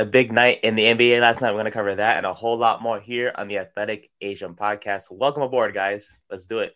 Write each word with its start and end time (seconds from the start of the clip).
A 0.00 0.06
big 0.06 0.30
night 0.30 0.60
in 0.62 0.76
the 0.76 0.84
NBA 0.84 1.20
last 1.20 1.40
night. 1.42 1.50
We're 1.50 1.56
going 1.56 1.64
to 1.64 1.70
cover 1.72 1.92
that 1.92 2.18
and 2.18 2.24
a 2.24 2.32
whole 2.32 2.56
lot 2.56 2.80
more 2.80 3.00
here 3.00 3.32
on 3.34 3.48
the 3.48 3.58
Athletic 3.58 4.10
Asian 4.20 4.54
podcast. 4.54 5.10
Welcome 5.10 5.42
aboard, 5.42 5.74
guys. 5.74 6.20
Let's 6.30 6.46
do 6.46 6.60
it. 6.60 6.72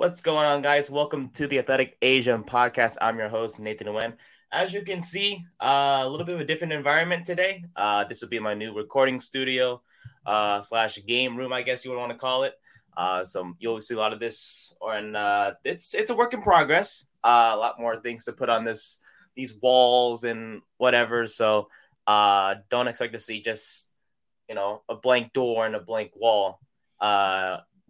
What's 0.00 0.22
going 0.22 0.46
on, 0.46 0.62
guys? 0.62 0.90
Welcome 0.90 1.28
to 1.34 1.46
the 1.46 1.58
Athletic 1.58 1.98
Asian 2.00 2.42
podcast. 2.42 2.96
I'm 3.02 3.18
your 3.18 3.28
host, 3.28 3.60
Nathan 3.60 3.88
Nguyen. 3.88 4.14
As 4.50 4.72
you 4.72 4.80
can 4.80 5.02
see, 5.02 5.44
uh, 5.60 6.00
a 6.00 6.08
little 6.08 6.24
bit 6.24 6.36
of 6.36 6.40
a 6.40 6.44
different 6.46 6.72
environment 6.72 7.26
today. 7.26 7.66
Uh, 7.76 8.04
this 8.04 8.22
will 8.22 8.30
be 8.30 8.38
my 8.38 8.54
new 8.54 8.72
recording 8.74 9.20
studio 9.20 9.82
uh, 10.24 10.62
slash 10.62 11.04
game 11.06 11.36
room, 11.36 11.52
I 11.52 11.60
guess 11.60 11.84
you 11.84 11.90
would 11.90 11.98
want 11.98 12.12
to 12.12 12.16
call 12.16 12.44
it. 12.44 12.54
Uh, 12.96 13.22
so 13.24 13.52
you'll 13.58 13.78
see 13.82 13.92
a 13.94 13.98
lot 13.98 14.14
of 14.14 14.20
this, 14.20 14.74
or 14.80 14.94
and 14.94 15.14
uh, 15.18 15.52
it's 15.64 15.92
it's 15.92 16.08
a 16.08 16.16
work 16.16 16.32
in 16.32 16.40
progress. 16.40 17.04
Uh, 17.22 17.50
a 17.52 17.58
lot 17.58 17.78
more 17.78 18.00
things 18.00 18.24
to 18.24 18.32
put 18.32 18.48
on 18.48 18.64
this 18.64 19.00
these 19.36 19.58
walls 19.60 20.24
and 20.24 20.62
whatever. 20.78 21.26
So 21.26 21.68
don't 22.06 22.88
expect 22.88 23.12
to 23.12 23.18
see 23.18 23.42
just 23.42 23.90
you 24.48 24.54
know 24.54 24.80
a 24.88 24.94
blank 24.94 25.34
door 25.34 25.66
and 25.66 25.74
a 25.74 25.80
blank 25.80 26.12
wall 26.16 26.58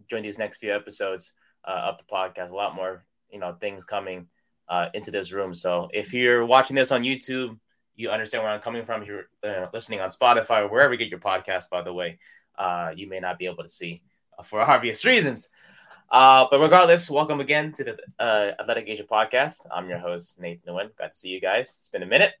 during 0.09 0.23
these 0.23 0.37
next 0.37 0.57
few 0.57 0.75
episodes 0.75 1.35
of 1.63 1.97
the 1.97 2.03
podcast. 2.03 2.51
A 2.51 2.55
lot 2.55 2.75
more, 2.75 3.05
you 3.29 3.39
know, 3.39 3.53
things 3.53 3.85
coming 3.85 4.27
uh, 4.67 4.87
into 4.93 5.11
this 5.11 5.31
room. 5.31 5.53
So 5.53 5.89
if 5.93 6.13
you're 6.13 6.45
watching 6.45 6.75
this 6.75 6.91
on 6.91 7.03
YouTube, 7.03 7.57
you 7.95 8.09
understand 8.09 8.43
where 8.43 8.51
I'm 8.51 8.61
coming 8.61 8.83
from. 8.83 9.01
If 9.01 9.07
you're 9.07 9.29
uh, 9.43 9.67
listening 9.73 9.99
on 9.99 10.09
Spotify 10.09 10.63
or 10.63 10.67
wherever 10.69 10.93
you 10.93 10.99
get 10.99 11.09
your 11.09 11.19
podcast, 11.19 11.69
by 11.69 11.81
the 11.81 11.93
way, 11.93 12.19
uh, 12.57 12.91
you 12.95 13.07
may 13.07 13.19
not 13.19 13.37
be 13.37 13.45
able 13.45 13.63
to 13.63 13.69
see 13.69 14.01
uh, 14.37 14.43
for 14.43 14.61
obvious 14.75 15.05
reasons. 15.05 15.49
Uh, 16.09 16.45
but 16.51 16.59
regardless, 16.59 17.09
welcome 17.09 17.39
again 17.39 17.71
to 17.71 17.85
the 17.85 17.97
uh, 18.19 18.51
Athletic 18.59 18.85
Asia 18.87 19.03
podcast. 19.03 19.65
I'm 19.71 19.87
your 19.87 19.97
host, 19.97 20.39
Nathan 20.41 20.73
Nguyen. 20.73 20.95
Glad 20.97 21.13
to 21.13 21.17
see 21.17 21.29
you 21.29 21.39
guys. 21.39 21.77
It's 21.77 21.89
been 21.89 22.03
a 22.03 22.07
minute. 22.07 22.33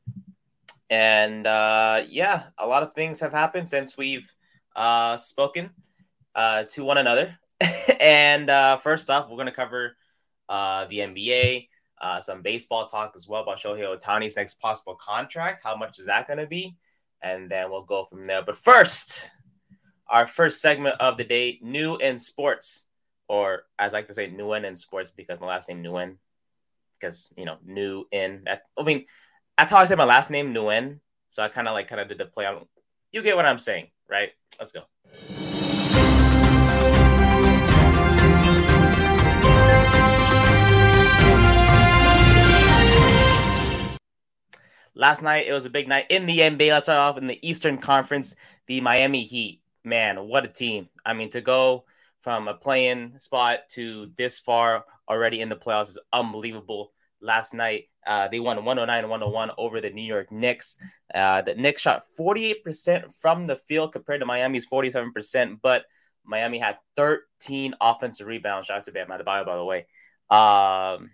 And 0.89 1.47
uh, 1.47 2.03
yeah, 2.09 2.43
a 2.57 2.67
lot 2.67 2.83
of 2.83 2.93
things 2.93 3.21
have 3.21 3.31
happened 3.31 3.69
since 3.69 3.97
we've 3.97 4.29
uh, 4.75 5.15
spoken 5.15 5.69
uh, 6.35 6.65
to 6.65 6.83
one 6.83 6.97
another. 6.97 7.37
and 7.99 8.49
uh, 8.49 8.77
first 8.77 9.09
off, 9.09 9.29
we're 9.29 9.35
going 9.35 9.47
to 9.47 9.51
cover 9.51 9.95
uh, 10.49 10.85
the 10.89 10.99
NBA, 10.99 11.67
uh, 12.01 12.19
some 12.19 12.41
baseball 12.41 12.85
talk 12.85 13.13
as 13.15 13.27
well 13.27 13.43
about 13.43 13.57
Shohei 13.57 13.97
Ohtani's 13.97 14.35
next 14.35 14.55
possible 14.55 14.95
contract. 14.95 15.61
How 15.63 15.75
much 15.75 15.99
is 15.99 16.07
that 16.07 16.27
going 16.27 16.39
to 16.39 16.47
be? 16.47 16.75
And 17.21 17.49
then 17.49 17.69
we'll 17.69 17.83
go 17.83 18.03
from 18.03 18.25
there. 18.25 18.41
But 18.41 18.55
first, 18.55 19.29
our 20.07 20.25
first 20.25 20.61
segment 20.61 20.95
of 20.99 21.17
the 21.17 21.23
day, 21.23 21.59
new 21.61 21.97
in 21.97 22.17
sports, 22.17 22.85
or 23.27 23.63
as 23.77 23.93
I 23.93 23.99
like 23.99 24.07
to 24.07 24.13
say, 24.13 24.27
new 24.27 24.53
in 24.53 24.75
sports 24.75 25.11
because 25.11 25.39
my 25.39 25.47
last 25.47 25.69
name 25.69 25.83
Nguyen, 25.83 26.17
because 26.99 27.33
you 27.37 27.45
know, 27.45 27.57
new 27.63 28.05
in. 28.11 28.45
I 28.47 28.83
mean, 28.83 29.05
that's 29.57 29.69
how 29.69 29.77
I 29.77 29.85
say 29.85 29.95
my 29.95 30.03
last 30.03 30.31
name 30.31 30.53
Nguyen. 30.53 30.99
So 31.29 31.43
I 31.43 31.49
kind 31.49 31.67
of 31.67 31.73
like 31.73 31.87
kind 31.87 32.01
of 32.01 32.09
did 32.09 32.17
the 32.17 32.25
play 32.25 32.45
on. 32.45 32.65
You 33.11 33.21
get 33.21 33.35
what 33.35 33.45
I'm 33.45 33.59
saying, 33.59 33.87
right? 34.09 34.31
Let's 34.59 34.71
go. 34.71 34.81
Last 44.95 45.21
night 45.21 45.47
it 45.47 45.53
was 45.53 45.65
a 45.65 45.69
big 45.69 45.87
night 45.87 46.07
in 46.09 46.25
the 46.25 46.39
NBA. 46.39 46.69
Let's 46.69 46.85
start 46.85 46.99
off 46.99 47.17
in 47.17 47.27
the 47.27 47.39
Eastern 47.47 47.77
Conference. 47.77 48.35
The 48.67 48.81
Miami 48.81 49.23
Heat, 49.23 49.61
man, 49.83 50.27
what 50.27 50.45
a 50.45 50.47
team! 50.47 50.89
I 51.05 51.13
mean, 51.13 51.29
to 51.29 51.41
go 51.41 51.85
from 52.21 52.47
a 52.47 52.53
play-in 52.53 53.19
spot 53.19 53.67
to 53.69 54.11
this 54.15 54.39
far 54.39 54.85
already 55.09 55.41
in 55.41 55.49
the 55.49 55.55
playoffs 55.55 55.89
is 55.89 55.99
unbelievable. 56.13 56.91
Last 57.21 57.53
night 57.53 57.85
uh, 58.05 58.27
they 58.27 58.39
won 58.39 58.57
109 58.57 59.09
101 59.09 59.51
over 59.57 59.81
the 59.81 59.89
New 59.89 60.03
York 60.03 60.31
Knicks. 60.31 60.77
Uh, 61.13 61.41
the 61.41 61.55
Knicks 61.55 61.81
shot 61.81 62.03
48% 62.19 63.13
from 63.13 63.47
the 63.47 63.55
field 63.55 63.93
compared 63.93 64.21
to 64.21 64.25
Miami's 64.25 64.67
47%, 64.69 65.59
but 65.61 65.85
Miami 66.23 66.57
had 66.57 66.77
13 66.95 67.75
offensive 67.81 68.27
rebounds. 68.27 68.67
Shout 68.67 68.79
out 68.79 68.83
to 68.85 68.91
Bam 68.91 69.07
Adebayo, 69.07 69.45
by 69.45 69.55
the 69.55 69.65
way. 69.65 69.85
Um, 70.29 71.11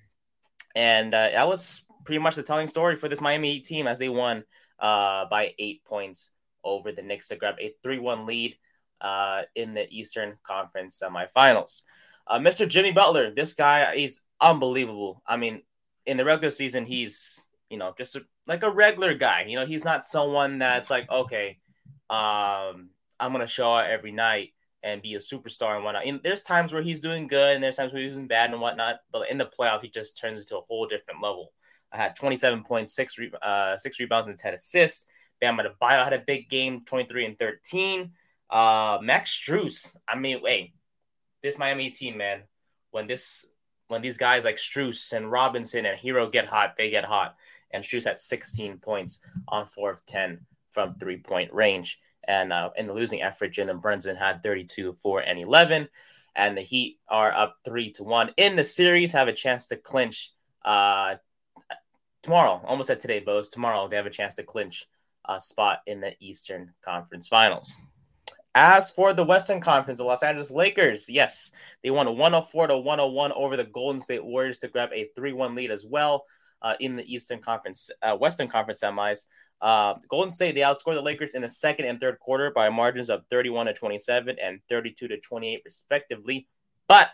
and 0.76 1.14
uh, 1.14 1.30
that 1.32 1.48
was 1.48 1.84
pretty 2.08 2.20
much 2.20 2.38
the 2.38 2.44
telling 2.44 2.68
story 2.68 2.96
for 2.96 3.10
this 3.10 3.20
Miami 3.20 3.60
team 3.60 3.86
as 3.86 4.00
they 4.00 4.08
won 4.08 4.46
uh, 4.80 5.26
by 5.30 5.54
eight 5.60 5.84
points 5.84 6.32
over 6.64 6.94
the 6.94 7.02
Knicks 7.02 7.28
to 7.28 7.36
grab 7.36 7.56
a 7.60 7.74
3 7.84 8.00
1 8.00 8.26
lead 8.26 8.56
uh, 9.02 9.42
in 9.56 9.74
the 9.74 9.88
Eastern 9.92 10.38
Conference 10.42 11.04
semifinals. 11.04 11.84
Uh, 12.26 12.40
Mr. 12.40 12.66
Jimmy 12.68 12.94
Butler, 12.94 13.32
this 13.32 13.54
guy 13.54 13.94
is 13.94 14.22
unbelievable. 14.40 15.22
I 15.28 15.36
mean, 15.36 15.64
in 16.06 16.16
the 16.16 16.24
regular 16.24 16.50
season, 16.50 16.86
he's, 16.86 17.46
you 17.70 17.78
know, 17.78 17.94
just 17.98 18.16
a, 18.16 18.26
like 18.48 18.64
a 18.64 18.72
regular 18.72 19.14
guy. 19.14 19.44
You 19.46 19.58
know, 19.58 19.66
he's 19.66 19.84
not 19.84 20.06
someone 20.06 20.60
that's 20.60 20.90
like, 20.90 21.12
okay, 21.12 21.58
um, 22.10 22.90
I'm 23.20 23.34
going 23.34 23.42
to 23.42 23.48
show 23.48 23.74
out 23.74 23.90
every 23.90 24.14
night 24.14 24.54
and 24.82 25.02
be 25.02 25.16
a 25.16 25.20
superstar 25.20 25.76
and 25.76 25.84
whatnot. 25.84 26.06
And 26.06 26.22
there's 26.24 26.42
times 26.42 26.72
where 26.72 26.82
he's 26.82 27.02
doing 27.02 27.28
good 27.28 27.56
and 27.56 27.62
there's 27.62 27.76
times 27.76 27.92
where 27.92 28.02
he's 28.02 28.14
doing 28.14 28.28
bad 28.28 28.52
and 28.52 28.62
whatnot. 28.62 29.02
But 29.12 29.30
in 29.30 29.38
the 29.38 29.46
playoff, 29.46 29.82
he 29.82 29.90
just 29.90 30.18
turns 30.18 30.40
into 30.40 30.58
a 30.58 30.62
whole 30.62 30.88
different 30.88 31.22
level. 31.22 31.52
I 31.92 31.98
had 31.98 32.16
27 32.16 32.64
points, 32.64 32.94
six, 32.94 33.18
re- 33.18 33.32
uh, 33.42 33.78
six 33.78 34.00
rebounds, 34.00 34.28
and 34.28 34.38
10 34.38 34.54
assists. 34.54 35.06
Bam 35.40 35.58
Adebayo 35.58 36.04
had 36.04 36.14
a 36.14 36.20
big 36.20 36.50
game, 36.50 36.84
23 36.86 37.26
and 37.26 37.40
13. 37.40 38.12
Uh, 38.50 38.98
Max 39.02 39.32
Strus, 39.32 39.96
I 40.08 40.18
mean, 40.18 40.42
wait, 40.42 40.74
this 41.44 41.60
Miami 41.60 41.90
team, 41.90 42.18
man, 42.18 42.44
when 42.92 43.08
this 43.08 43.46
when 43.88 44.02
these 44.02 44.18
guys 44.18 44.44
like 44.44 44.58
Strus 44.58 45.14
and 45.14 45.32
Robinson 45.32 45.86
and 45.86 45.98
Herro 45.98 46.32
get 46.32 46.48
hot, 46.48 46.76
they 46.76 46.90
get 46.90 47.06
hot. 47.06 47.36
And 47.72 47.84
Strus 47.84 48.06
had 48.06 48.20
16 48.20 48.80
points 48.80 49.22
on 49.48 49.66
four 49.66 49.90
of 49.90 50.06
10 50.06 50.40
from 50.72 50.96
three 50.96 51.18
point 51.18 51.54
range. 51.54 52.00
And 52.28 52.52
uh, 52.52 52.72
in 52.76 52.88
the 52.88 52.94
losing 52.94 53.22
effort, 53.22 53.54
Jalen 53.54 53.82
Brunson 53.82 54.18
had 54.18 54.44
32, 54.44 54.92
4, 54.92 55.22
and 55.22 55.40
11. 55.40 55.88
And 56.36 56.58
the 56.58 56.62
Heat 56.62 57.00
are 57.08 57.32
up 57.32 57.58
three 57.64 57.92
to 57.92 58.04
one 58.04 58.32
in 58.38 58.56
the 58.56 58.64
series, 58.64 59.14
have 59.14 59.30
a 59.30 59.34
chance 59.34 59.68
to 59.68 59.78
clinch 59.78 60.34
uh, 60.66 61.16
tomorrow, 62.22 62.62
almost 62.66 62.90
at 62.90 63.00
today, 63.00 63.20
Bose. 63.20 63.50
Tomorrow 63.50 63.88
they 63.88 63.96
have 63.96 64.06
a 64.06 64.12
chance 64.12 64.36
to 64.36 64.44
clinch 64.44 64.88
a 65.28 65.40
spot 65.40 65.80
in 65.88 66.00
the 66.02 66.14
Eastern 66.20 66.74
Conference 66.84 67.28
Finals. 67.28 67.76
As 68.56 68.90
for 68.90 69.14
the 69.14 69.24
Western 69.24 69.62
Conference, 69.62 70.00
the 70.00 70.04
Los 70.04 70.24
Angeles 70.24 70.50
Lakers, 70.50 71.08
yes, 71.08 71.52
they 71.84 71.92
won 71.92 72.08
104 72.08 72.68
to 72.68 72.78
101 72.78 73.32
over 73.34 73.56
the 73.56 73.66
Golden 73.66 74.00
State 74.00 74.24
Warriors 74.26 74.58
to 74.60 74.68
grab 74.68 74.90
a 74.94 75.10
3 75.16 75.34
1 75.34 75.54
lead 75.54 75.70
as 75.70 75.86
well 75.86 76.26
uh, 76.62 76.74
in 76.80 76.96
the 76.96 77.14
Eastern 77.14 77.40
Conference, 77.40 77.92
uh, 78.02 78.16
Western 78.16 78.48
Conference 78.48 78.82
semis. 78.82 79.26
Uh, 79.62 79.96
Golden 80.10 80.30
State 80.30 80.56
they 80.56 80.62
outscored 80.62 80.96
the 80.96 81.02
Lakers 81.02 81.36
in 81.36 81.42
the 81.42 81.50
second 81.50 81.86
and 81.86 82.00
third 82.00 82.20
quarter 82.20 82.52
by 82.52 82.70
margins 82.70 83.10
of 83.10 83.24
31 83.30 83.68
to 83.68 83.74
27 83.74 84.38
and 84.42 84.60
32 84.70 85.08
to 85.08 85.20
28 85.20 85.62
respectively. 85.66 86.48
But 86.88 87.10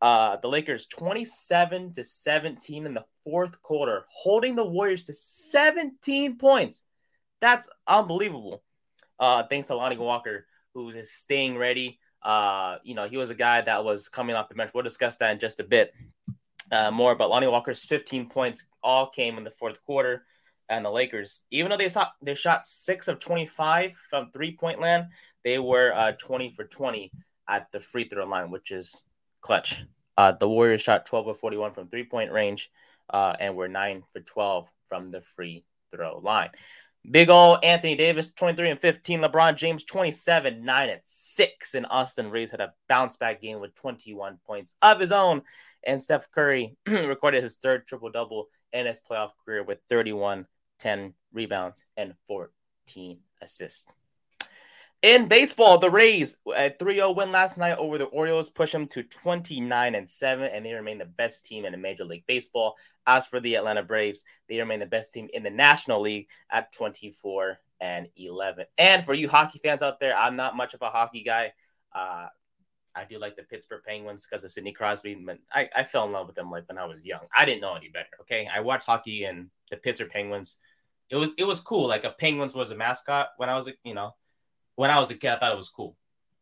uh, 0.00 0.36
the 0.36 0.48
Lakers 0.48 0.86
27 0.86 1.92
to 1.92 2.04
17 2.04 2.86
in 2.86 2.94
the 2.94 3.04
fourth 3.24 3.60
quarter, 3.62 4.04
holding 4.08 4.56
the 4.56 4.64
Warriors 4.64 5.06
to 5.06 5.12
17 5.12 6.38
points. 6.38 6.84
That's 7.40 7.68
unbelievable. 7.86 8.62
Uh, 9.18 9.42
thanks 9.48 9.68
to 9.68 9.76
Lonnie 9.76 9.98
Walker, 9.98 10.46
who 10.74 10.88
is 10.90 11.12
staying 11.12 11.58
ready. 11.58 11.98
Uh, 12.22 12.76
you 12.82 12.94
know, 12.94 13.08
he 13.08 13.16
was 13.16 13.30
a 13.30 13.34
guy 13.34 13.60
that 13.60 13.84
was 13.84 14.08
coming 14.08 14.36
off 14.36 14.48
the 14.48 14.54
bench. 14.54 14.70
We'll 14.74 14.84
discuss 14.84 15.16
that 15.18 15.32
in 15.32 15.38
just 15.38 15.60
a 15.60 15.64
bit 15.64 15.92
uh, 16.72 16.90
more. 16.90 17.14
But 17.14 17.28
Lonnie 17.28 17.46
Walker's 17.46 17.84
15 17.84 18.28
points 18.28 18.66
all 18.82 19.08
came 19.08 19.38
in 19.38 19.44
the 19.44 19.50
fourth 19.50 19.84
quarter 19.84 20.24
and 20.70 20.84
the 20.84 20.90
Lakers, 20.90 21.44
even 21.50 21.70
though 21.70 21.76
they 21.76 21.88
shot 21.88 22.12
they 22.22 22.34
shot 22.34 22.64
six 22.64 23.08
of 23.08 23.18
25 23.18 23.92
from 23.92 24.30
three 24.30 24.56
point 24.56 24.80
land, 24.80 25.06
they 25.44 25.58
were 25.58 25.92
uh, 25.92 26.12
20 26.12 26.50
for 26.50 26.64
20 26.64 27.10
at 27.48 27.70
the 27.72 27.80
free 27.80 28.04
throw 28.04 28.24
line, 28.24 28.50
which 28.50 28.70
is 28.70 29.02
clutch. 29.40 29.84
Uh, 30.16 30.32
the 30.32 30.48
Warriors 30.48 30.82
shot 30.82 31.06
12 31.06 31.28
of 31.28 31.38
41 31.38 31.72
from 31.72 31.88
three 31.88 32.04
point 32.04 32.32
range 32.32 32.70
uh, 33.08 33.34
and 33.38 33.56
were 33.56 33.68
nine 33.68 34.02
for 34.12 34.20
12 34.20 34.70
from 34.88 35.10
the 35.10 35.20
free 35.20 35.64
throw 35.90 36.18
line. 36.18 36.50
Big 37.10 37.30
old 37.30 37.60
Anthony 37.64 37.94
Davis, 37.94 38.30
23 38.32 38.70
and 38.70 38.80
15. 38.80 39.22
LeBron 39.22 39.56
James, 39.56 39.84
27, 39.84 40.62
9 40.64 40.88
and 40.90 41.00
6. 41.02 41.74
And 41.74 41.86
Austin 41.88 42.30
Reaves 42.30 42.50
had 42.50 42.60
a 42.60 42.74
bounce 42.88 43.16
back 43.16 43.40
game 43.40 43.60
with 43.60 43.74
21 43.74 44.38
points 44.46 44.74
of 44.82 45.00
his 45.00 45.10
own. 45.10 45.42
And 45.82 46.02
Steph 46.02 46.30
Curry 46.30 46.76
recorded 46.86 47.42
his 47.42 47.54
third 47.54 47.86
triple 47.86 48.10
double 48.10 48.48
in 48.72 48.84
his 48.84 49.00
playoff 49.00 49.30
career 49.44 49.62
with 49.62 49.78
31 49.88 50.46
10 50.80 51.14
rebounds, 51.32 51.84
and 51.96 52.14
14 52.26 53.18
assists. 53.40 53.92
In 55.02 55.28
baseball, 55.28 55.78
the 55.78 55.90
Rays 55.90 56.36
at 56.54 56.78
3-0 56.78 57.16
win 57.16 57.32
last 57.32 57.56
night 57.56 57.78
over 57.78 57.96
the 57.96 58.04
Orioles 58.04 58.50
push 58.50 58.72
them 58.72 58.86
to 58.88 59.02
29 59.02 59.94
and 59.94 60.08
7 60.08 60.50
and 60.52 60.64
they 60.64 60.74
remain 60.74 60.98
the 60.98 61.06
best 61.06 61.46
team 61.46 61.64
in 61.64 61.72
the 61.72 61.78
Major 61.78 62.04
League 62.04 62.26
Baseball. 62.26 62.76
As 63.06 63.26
for 63.26 63.40
the 63.40 63.54
Atlanta 63.54 63.82
Braves, 63.82 64.24
they 64.46 64.58
remain 64.58 64.78
the 64.78 64.86
best 64.86 65.14
team 65.14 65.28
in 65.32 65.42
the 65.42 65.50
National 65.50 66.02
League 66.02 66.28
at 66.50 66.70
24 66.72 67.58
and 67.80 68.08
11. 68.16 68.66
And 68.76 69.02
for 69.02 69.14
you 69.14 69.26
hockey 69.26 69.58
fans 69.58 69.82
out 69.82 70.00
there, 70.00 70.14
I'm 70.14 70.36
not 70.36 70.54
much 70.54 70.74
of 70.74 70.82
a 70.82 70.90
hockey 70.90 71.22
guy. 71.22 71.54
Uh, 71.94 72.26
I 72.94 73.04
do 73.08 73.18
like 73.18 73.36
the 73.36 73.44
Pittsburgh 73.44 73.82
Penguins 73.86 74.26
because 74.26 74.44
of 74.44 74.50
Sidney 74.50 74.72
Crosby. 74.72 75.14
But 75.14 75.38
I, 75.50 75.70
I 75.74 75.82
fell 75.82 76.04
in 76.04 76.12
love 76.12 76.26
with 76.26 76.36
them 76.36 76.50
like 76.50 76.68
when 76.68 76.76
I 76.76 76.84
was 76.84 77.06
young. 77.06 77.26
I 77.34 77.46
didn't 77.46 77.62
know 77.62 77.74
any 77.74 77.88
better. 77.88 78.10
Okay, 78.20 78.46
I 78.52 78.60
watched 78.60 78.86
hockey 78.86 79.24
and 79.24 79.48
the 79.70 79.78
Pittsburgh 79.78 80.10
Penguins 80.10 80.56
it 81.10 81.16
was 81.16 81.34
it 81.36 81.44
was 81.44 81.60
cool. 81.60 81.88
Like 81.88 82.04
a 82.04 82.10
Penguins 82.10 82.54
was 82.54 82.70
a 82.70 82.76
mascot 82.76 83.30
when 83.36 83.48
I 83.48 83.56
was 83.56 83.68
you 83.84 83.94
know 83.94 84.14
when 84.80 84.90
I 84.90 84.98
was 84.98 85.10
a 85.10 85.14
kid. 85.14 85.28
I 85.28 85.36
thought 85.36 85.52
it 85.52 85.56
was 85.56 85.68
cool. 85.68 85.94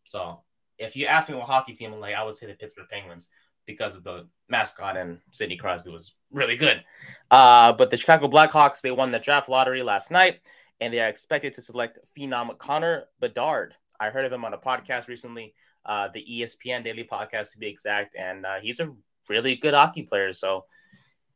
So 0.05 0.43
if 0.79 0.95
you 0.95 1.07
ask 1.07 1.29
me 1.29 1.35
what 1.35 1.49
hockey 1.49 1.73
team, 1.73 1.93
I'm 1.93 1.99
like 1.99 2.15
I 2.15 2.23
would 2.23 2.37
say 2.37 2.47
the 2.47 2.55
Pittsburgh 2.55 2.87
Penguins 2.89 3.31
because 3.67 3.97
of 3.97 4.05
the 4.05 4.29
mascot 4.49 4.97
and 4.97 5.19
Sidney 5.33 5.57
Crosby 5.57 5.91
was 5.91 6.15
really 6.31 6.57
good. 6.57 6.85
Uh, 7.33 7.73
but 7.73 7.91
the 7.91 7.97
Chicago 7.97 8.29
Blackhawks 8.29 8.81
they 8.81 8.93
won 8.93 9.11
the 9.11 9.19
draft 9.19 9.49
lottery 9.49 9.83
last 9.83 10.13
night, 10.13 10.39
and 10.81 10.95
they 10.95 11.01
are 11.01 11.09
expected 11.09 11.53
to 11.55 11.63
select 11.63 11.99
phenom 12.17 12.57
Connor 12.59 13.07
Bedard. 13.19 13.75
I 13.99 14.11
heard 14.11 14.25
of 14.25 14.33
him 14.33 14.45
on 14.45 14.55
a 14.55 14.59
podcast 14.59 15.09
recently, 15.09 15.53
uh, 15.85 16.07
the 16.15 16.25
ESPN 16.25 16.85
Daily 16.85 17.03
Podcast 17.03 17.51
to 17.53 17.59
be 17.59 17.67
exact, 17.67 18.15
and 18.17 18.47
uh, 18.47 18.61
he's 18.63 18.79
a 18.79 18.95
really 19.29 19.57
good 19.57 19.75
hockey 19.75 20.05
player. 20.05 20.33
So 20.33 20.65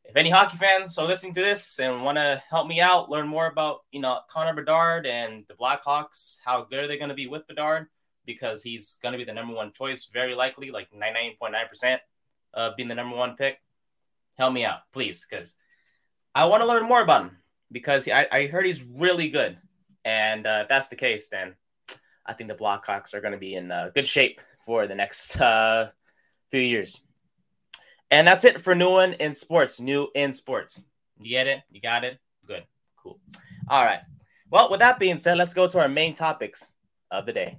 if 0.05 0.15
any 0.15 0.29
hockey 0.29 0.57
fans 0.57 0.97
are 0.97 1.07
listening 1.07 1.33
to 1.33 1.41
this 1.41 1.79
and 1.79 2.03
want 2.03 2.17
to 2.17 2.41
help 2.49 2.67
me 2.67 2.81
out, 2.81 3.09
learn 3.09 3.27
more 3.27 3.47
about 3.47 3.79
you 3.91 3.99
know 3.99 4.19
Connor 4.29 4.53
Bedard 4.53 5.05
and 5.05 5.43
the 5.47 5.53
Blackhawks, 5.53 6.39
how 6.43 6.63
good 6.63 6.83
are 6.83 6.87
they 6.87 6.97
going 6.97 7.09
to 7.09 7.15
be 7.15 7.27
with 7.27 7.47
Bedard? 7.47 7.87
Because 8.25 8.63
he's 8.63 8.97
going 9.01 9.13
to 9.13 9.17
be 9.17 9.25
the 9.25 9.33
number 9.33 9.53
one 9.53 9.71
choice, 9.71 10.09
very 10.13 10.35
likely, 10.35 10.71
like 10.71 10.87
99.9% 10.91 11.99
of 12.53 12.75
being 12.75 12.89
the 12.89 12.95
number 12.95 13.15
one 13.15 13.35
pick. 13.35 13.59
Help 14.37 14.53
me 14.53 14.65
out, 14.65 14.79
please, 14.91 15.25
because 15.29 15.55
I 16.33 16.45
want 16.45 16.61
to 16.61 16.67
learn 16.67 16.83
more 16.83 17.01
about 17.01 17.25
him 17.25 17.37
because 17.71 18.07
I, 18.07 18.27
I 18.31 18.47
heard 18.47 18.65
he's 18.65 18.83
really 18.83 19.29
good. 19.29 19.57
And 20.05 20.45
uh, 20.45 20.59
if 20.63 20.69
that's 20.69 20.87
the 20.87 20.95
case, 20.95 21.27
then 21.27 21.55
I 22.25 22.33
think 22.33 22.49
the 22.49 22.55
Blackhawks 22.55 23.13
are 23.13 23.21
going 23.21 23.33
to 23.33 23.37
be 23.37 23.55
in 23.55 23.71
uh, 23.71 23.91
good 23.93 24.07
shape 24.07 24.41
for 24.65 24.87
the 24.87 24.95
next 24.95 25.39
uh, 25.41 25.89
few 26.49 26.61
years. 26.61 27.01
And 28.13 28.27
that's 28.27 28.45
it 28.45 28.61
for 28.61 28.75
new 28.75 28.91
one 28.91 29.13
in 29.13 29.33
sports. 29.33 29.79
New 29.79 30.07
in 30.13 30.33
sports. 30.33 30.79
You 31.19 31.31
get 31.31 31.47
it? 31.47 31.61
You 31.71 31.81
got 31.81 32.03
it? 32.03 32.19
Good. 32.45 32.63
Cool. 32.95 33.19
All 33.67 33.83
right. 33.83 34.01
Well, 34.51 34.69
with 34.69 34.81
that 34.81 34.99
being 34.99 35.17
said, 35.17 35.35
let's 35.35 35.55
go 35.55 35.67
to 35.67 35.79
our 35.79 35.87
main 35.87 36.13
topics 36.13 36.71
of 37.09 37.25
the 37.25 37.33
day. 37.33 37.57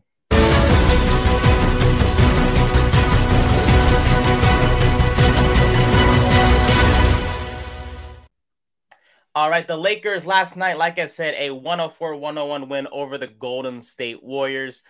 All 9.35 9.51
right, 9.51 9.67
the 9.67 9.77
Lakers 9.77 10.25
last 10.25 10.57
night, 10.57 10.79
like 10.79 11.01
I 11.01 11.07
said, 11.07 11.35
a 11.37 11.51
104 11.51 12.15
101 12.15 12.69
win 12.69 12.87
over 12.93 13.19
the 13.19 13.27
Golden 13.27 13.81
State 13.81 14.23
Warriors. 14.23 14.85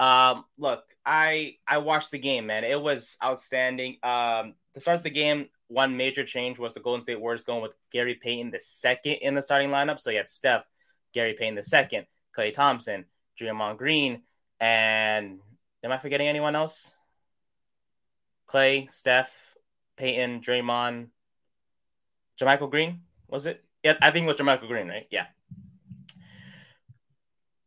Um, 0.00 0.46
look, 0.56 0.82
I 1.04 1.56
I 1.68 1.78
watched 1.78 2.10
the 2.10 2.18
game, 2.18 2.46
man. 2.46 2.64
It 2.64 2.80
was 2.80 3.18
outstanding. 3.22 3.98
Um, 4.02 4.54
to 4.72 4.80
start 4.80 5.02
the 5.02 5.10
game, 5.10 5.50
one 5.68 5.98
major 5.98 6.24
change 6.24 6.58
was 6.58 6.72
the 6.72 6.80
Golden 6.80 7.02
State 7.02 7.20
Warriors 7.20 7.44
going 7.44 7.60
with 7.60 7.74
Gary 7.92 8.14
Payton 8.14 8.50
the 8.50 8.58
second 8.58 9.16
in 9.20 9.34
the 9.34 9.42
starting 9.42 9.68
lineup. 9.68 10.00
So 10.00 10.10
you 10.10 10.16
had 10.16 10.30
Steph, 10.30 10.64
Gary 11.12 11.34
Payton 11.34 11.54
the 11.54 11.62
second, 11.62 12.06
Klay 12.36 12.50
Thompson, 12.52 13.04
Draymond 13.38 13.76
Green, 13.76 14.22
and 14.58 15.38
am 15.84 15.92
I 15.92 15.98
forgetting 15.98 16.28
anyone 16.28 16.56
else? 16.56 16.94
Klay, 18.48 18.90
Steph, 18.90 19.54
Payton, 19.98 20.40
Draymond, 20.40 21.08
JaMychal 22.40 22.70
Green, 22.70 23.02
was 23.28 23.44
it? 23.44 23.62
Yeah, 23.82 23.96
I 24.00 24.10
think 24.10 24.24
it 24.24 24.28
was 24.28 24.38
JaMychal 24.38 24.66
Green, 24.66 24.88
right? 24.88 25.06
Yeah 25.10 25.26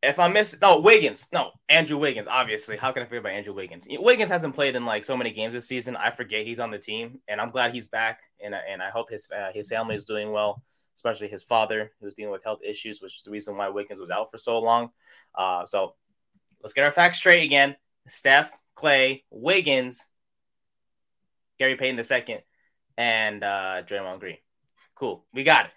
if 0.04 0.20
I 0.20 0.28
miss 0.28 0.60
no 0.62 0.80
Wiggins, 0.80 1.30
no 1.32 1.52
Andrew 1.70 1.98
Wiggins, 1.98 2.28
obviously. 2.28 2.76
How 2.76 2.92
can 2.92 3.02
I 3.02 3.06
forget 3.06 3.22
about 3.22 3.32
Andrew 3.32 3.54
Wiggins? 3.54 3.88
Wiggins 3.90 4.30
hasn't 4.30 4.54
played 4.54 4.76
in 4.76 4.86
like 4.86 5.06
so 5.06 5.16
many 5.16 5.32
games 5.32 5.54
this 5.54 5.68
season. 5.68 5.96
I 5.96 6.10
forget 6.10 6.46
he's 6.46 6.60
on 6.60 6.72
the 6.72 6.78
team, 6.78 7.22
and 7.30 7.40
I'm 7.40 7.50
glad 7.50 7.74
he's 7.74 7.88
back. 7.88 8.22
And 8.44 8.54
and 8.54 8.82
I 8.82 8.90
hope 8.90 9.10
his 9.10 9.32
uh, 9.32 9.52
his 9.54 9.70
family 9.70 9.96
is 9.96 10.04
doing 10.04 10.32
well, 10.32 10.62
especially 10.96 11.30
his 11.30 11.44
father 11.44 11.94
who's 12.02 12.14
dealing 12.14 12.34
with 12.34 12.44
health 12.44 12.60
issues, 12.62 13.02
which 13.02 13.18
is 13.18 13.24
the 13.24 13.32
reason 13.32 13.56
why 13.56 13.70
Wiggins 13.70 14.00
was 14.00 14.12
out 14.12 14.30
for 14.30 14.38
so 14.38 14.60
long. 14.60 14.92
Uh, 15.34 15.66
so 15.66 15.96
let's 16.62 16.74
get 16.74 16.84
our 16.84 16.92
facts 16.92 17.18
straight 17.18 17.46
again. 17.46 17.78
Steph, 18.06 18.52
Klay, 18.76 19.24
Wiggins, 19.32 20.06
Gary 21.58 21.78
Payton 21.78 21.96
the 21.96 22.04
second, 22.04 22.42
and 22.98 23.42
uh, 23.42 23.84
Draymond 23.86 24.20
Green. 24.20 24.38
Cool, 24.96 25.24
we 25.34 25.44
got 25.46 25.68
it. 25.68 25.72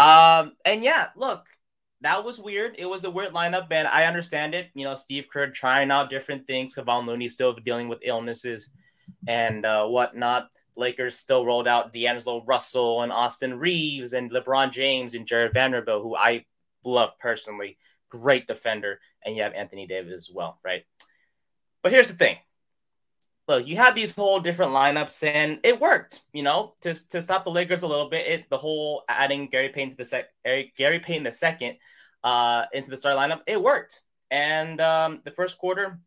Um, 0.00 0.52
and 0.64 0.82
yeah, 0.82 1.08
look, 1.16 1.44
that 2.00 2.24
was 2.24 2.38
weird. 2.38 2.76
It 2.78 2.86
was 2.86 3.04
a 3.04 3.10
weird 3.10 3.32
lineup, 3.32 3.66
and 3.70 3.88
I 3.88 4.04
understand 4.04 4.54
it. 4.54 4.68
You 4.74 4.84
know, 4.84 4.94
Steve 4.94 5.28
Kerr 5.28 5.50
trying 5.50 5.90
out 5.90 6.10
different 6.10 6.46
things. 6.46 6.74
Kevon 6.74 7.06
Looney 7.06 7.28
still 7.28 7.54
dealing 7.54 7.88
with 7.88 7.98
illnesses 8.02 8.70
and 9.26 9.66
uh, 9.66 9.86
whatnot. 9.86 10.48
Lakers 10.76 11.16
still 11.16 11.44
rolled 11.44 11.66
out 11.66 11.92
D'Angelo 11.92 12.44
Russell 12.46 13.02
and 13.02 13.10
Austin 13.10 13.58
Reaves 13.58 14.12
and 14.12 14.30
LeBron 14.30 14.70
James 14.70 15.14
and 15.14 15.26
Jarred 15.26 15.52
Vanderbilt, 15.52 16.02
who 16.02 16.14
I 16.14 16.44
love 16.84 17.18
personally. 17.18 17.78
Great 18.10 18.46
defender. 18.46 19.00
And 19.24 19.36
you 19.36 19.42
have 19.42 19.54
Anthony 19.54 19.86
Davis 19.88 20.14
as 20.14 20.30
well, 20.32 20.58
right? 20.64 20.84
But 21.82 21.90
here's 21.90 22.08
the 22.08 22.14
thing. 22.14 22.36
Look, 23.48 23.66
you 23.66 23.76
have 23.76 23.94
these 23.94 24.14
whole 24.14 24.40
different 24.40 24.72
lineups, 24.72 25.26
and 25.26 25.58
it 25.64 25.80
worked. 25.80 26.20
You 26.32 26.42
know, 26.42 26.74
to, 26.82 26.92
to 27.08 27.22
stop 27.22 27.44
the 27.44 27.50
Lakers 27.50 27.82
a 27.82 27.88
little 27.88 28.10
bit. 28.10 28.26
It 28.26 28.50
the 28.50 28.58
whole 28.58 29.04
adding 29.08 29.48
Gary 29.48 29.70
Payton 29.70 29.90
to 29.90 29.96
the 29.96 30.04
sec, 30.04 30.28
Gary 30.44 31.00
Payton 31.00 31.24
the 31.24 31.32
second 31.32 31.78
uh, 32.22 32.66
into 32.72 32.90
the 32.90 32.96
start 32.96 33.16
lineup, 33.16 33.40
it 33.46 33.60
worked. 33.60 34.02
And 34.30 34.80
um, 34.80 35.20
the 35.24 35.30
first 35.30 35.58
quarter, 35.58 35.98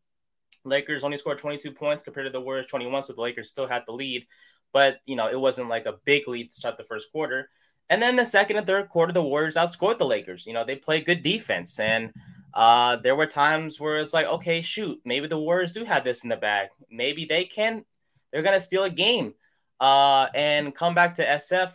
Lakers 0.64 1.04
only 1.04 1.18
scored 1.18 1.40
22 1.40 1.72
points 1.72 2.04
compared 2.04 2.28
to 2.28 2.32
the 2.32 2.40
Warriors 2.40 2.68
21, 2.68 3.04
so 3.04 3.14
the 3.14 3.22
Lakers 3.22 3.50
still 3.50 3.68
had 3.68 3.84
the 3.88 3.94
lead. 3.94 4.28
But 4.74 5.00
you 5.06 5.16
know, 5.16 5.28
it 5.28 5.40
wasn't 5.40 5.70
like 5.70 5.86
a 5.86 5.98
big 6.06 6.28
lead 6.28 6.52
to 6.52 6.56
start 6.56 6.78
the 6.78 6.84
first 6.84 7.12
quarter. 7.12 7.50
And 7.90 8.02
then 8.02 8.16
the 8.16 8.26
second 8.26 8.56
and 8.56 8.66
third 8.66 8.88
quarter, 8.88 9.12
the 9.12 9.24
Warriors 9.24 9.58
outscored 9.58 9.98
the 9.98 10.06
Lakers. 10.06 10.46
You 10.46 10.54
know, 10.54 10.64
they 10.64 10.76
played 10.76 11.06
good 11.06 11.24
defense, 11.24 11.80
and 11.80 12.14
uh, 12.54 12.98
there 12.98 13.16
were 13.16 13.26
times 13.26 13.80
where 13.80 13.98
it's 13.98 14.14
like, 14.14 14.26
okay, 14.26 14.62
shoot, 14.62 15.00
maybe 15.06 15.28
the 15.28 15.40
Warriors 15.40 15.72
do 15.72 15.86
have 15.86 16.04
this 16.04 16.24
in 16.24 16.30
the 16.30 16.38
bag. 16.38 16.70
Maybe 16.90 17.26
they 17.26 17.46
can. 17.46 17.86
They're 18.32 18.44
gonna 18.44 18.60
steal 18.60 18.84
a 18.84 18.90
game 18.90 19.34
uh, 19.80 20.28
and 20.34 20.74
come 20.74 20.94
back 20.94 21.16
to 21.16 21.26
SF 21.26 21.74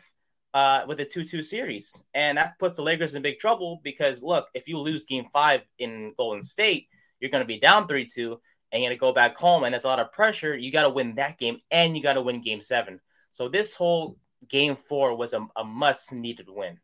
uh, 0.55 0.85
with 0.89 1.01
a 1.01 1.05
2 1.05 1.25
2 1.25 1.43
series. 1.43 2.03
And 2.15 2.39
that 2.39 2.59
puts 2.59 2.79
the 2.79 2.83
Lakers 2.83 3.15
in 3.15 3.21
big 3.23 3.39
trouble 3.39 3.81
because, 3.85 4.23
look, 4.23 4.49
if 4.55 4.69
you 4.69 4.79
lose 4.79 5.05
game 5.05 5.27
five 5.33 5.63
in 5.79 6.15
Golden 6.17 6.43
State, 6.43 6.89
you're 7.21 7.31
going 7.31 7.43
to 7.43 7.47
be 7.47 7.61
down 7.61 7.87
3 7.87 8.07
2 8.07 8.41
and 8.73 8.83
you're 8.83 8.89
going 8.89 8.97
to 8.97 9.01
go 9.01 9.13
back 9.13 9.37
home. 9.37 9.65
And 9.65 9.75
it's 9.75 9.85
a 9.85 9.89
lot 9.89 10.01
of 10.01 10.13
pressure. 10.13 10.57
You 10.57 10.73
got 10.73 10.85
to 10.85 10.91
win 10.91 11.15
that 11.15 11.37
game 11.37 11.59
and 11.71 11.97
you 11.97 12.03
got 12.03 12.15
to 12.15 12.23
win 12.23 12.41
game 12.41 12.63
seven. 12.63 13.01
So 13.33 13.49
this 13.49 13.75
whole 13.75 14.17
game 14.49 14.77
four 14.77 15.15
was 15.15 15.35
a, 15.35 15.47
a 15.57 15.65
must 15.65 16.15
needed 16.15 16.47
win, 16.49 16.79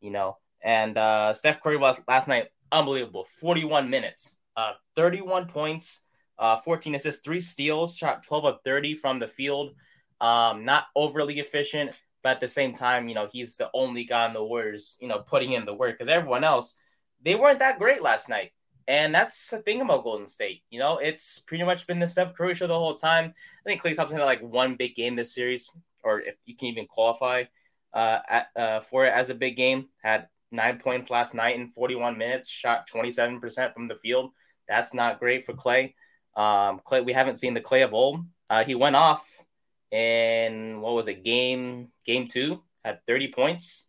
you 0.00 0.10
know. 0.10 0.38
And 0.62 0.96
uh, 0.96 1.32
Steph 1.32 1.60
Curry 1.60 1.76
was 1.76 2.00
last 2.06 2.28
night 2.28 2.48
unbelievable 2.72 3.24
41 3.24 3.88
minutes, 3.88 4.36
uh, 4.56 4.72
31 4.96 5.46
points, 5.46 6.04
uh, 6.38 6.56
14 6.56 6.94
assists, 6.96 7.22
three 7.22 7.40
steals, 7.40 7.96
shot 7.96 8.24
12 8.24 8.44
of 8.44 8.58
30 8.64 8.94
from 8.94 9.18
the 9.18 9.28
field. 9.28 9.74
Um, 10.20 10.64
not 10.64 10.86
overly 10.96 11.40
efficient, 11.40 12.00
but 12.22 12.30
at 12.30 12.40
the 12.40 12.48
same 12.48 12.72
time, 12.72 13.08
you 13.08 13.14
know, 13.14 13.28
he's 13.30 13.56
the 13.56 13.70
only 13.74 14.04
guy 14.04 14.26
in 14.26 14.32
the 14.32 14.42
Warriors, 14.42 14.96
you 15.00 15.08
know, 15.08 15.18
putting 15.18 15.52
in 15.52 15.64
the 15.64 15.74
work 15.74 15.98
because 15.98 16.08
everyone 16.08 16.44
else, 16.44 16.78
they 17.22 17.34
weren't 17.34 17.58
that 17.58 17.78
great 17.78 18.02
last 18.02 18.28
night. 18.28 18.52
And 18.88 19.14
that's 19.14 19.50
the 19.50 19.58
thing 19.58 19.80
about 19.80 20.04
Golden 20.04 20.26
State. 20.26 20.62
You 20.70 20.80
know, 20.80 20.98
it's 20.98 21.38
pretty 21.40 21.64
much 21.64 21.86
been 21.86 22.00
the 22.00 22.08
Steph 22.08 22.34
Curry 22.34 22.54
show 22.54 22.66
the 22.66 22.78
whole 22.78 22.94
time. 22.94 23.26
I 23.26 23.68
think 23.68 23.82
Klay 23.82 23.94
Thompson 23.94 24.18
had 24.18 24.24
like 24.24 24.42
one 24.42 24.76
big 24.76 24.94
game 24.94 25.14
this 25.14 25.34
series, 25.34 25.70
or 26.02 26.20
if 26.20 26.36
you 26.46 26.56
can 26.56 26.68
even 26.68 26.86
qualify 26.86 27.44
uh, 27.92 28.18
at, 28.28 28.46
uh, 28.56 28.80
for 28.80 29.06
it 29.06 29.12
as 29.12 29.30
a 29.30 29.34
big 29.34 29.56
game. 29.56 29.88
Had 30.02 30.28
nine 30.52 30.78
points 30.78 31.10
last 31.10 31.34
night 31.34 31.56
in 31.56 31.70
41 31.70 32.18
minutes, 32.18 32.48
shot 32.48 32.88
27% 32.88 33.74
from 33.74 33.88
the 33.88 33.96
field. 33.96 34.30
That's 34.68 34.94
not 34.94 35.18
great 35.18 35.44
for 35.44 35.54
Klay. 35.54 35.94
Um, 36.36 36.80
Klay, 36.86 37.04
we 37.04 37.12
haven't 37.12 37.38
seen 37.38 37.54
the 37.54 37.60
Klay 37.60 37.84
of 37.84 37.94
old. 37.94 38.24
Uh, 38.48 38.64
he 38.64 38.74
went 38.74 38.96
off 38.96 39.26
in 39.90 40.80
what 40.80 40.94
was 40.94 41.08
it, 41.08 41.24
game 41.24 41.88
game 42.06 42.28
two, 42.28 42.62
had 42.84 43.00
30 43.06 43.32
points. 43.32 43.88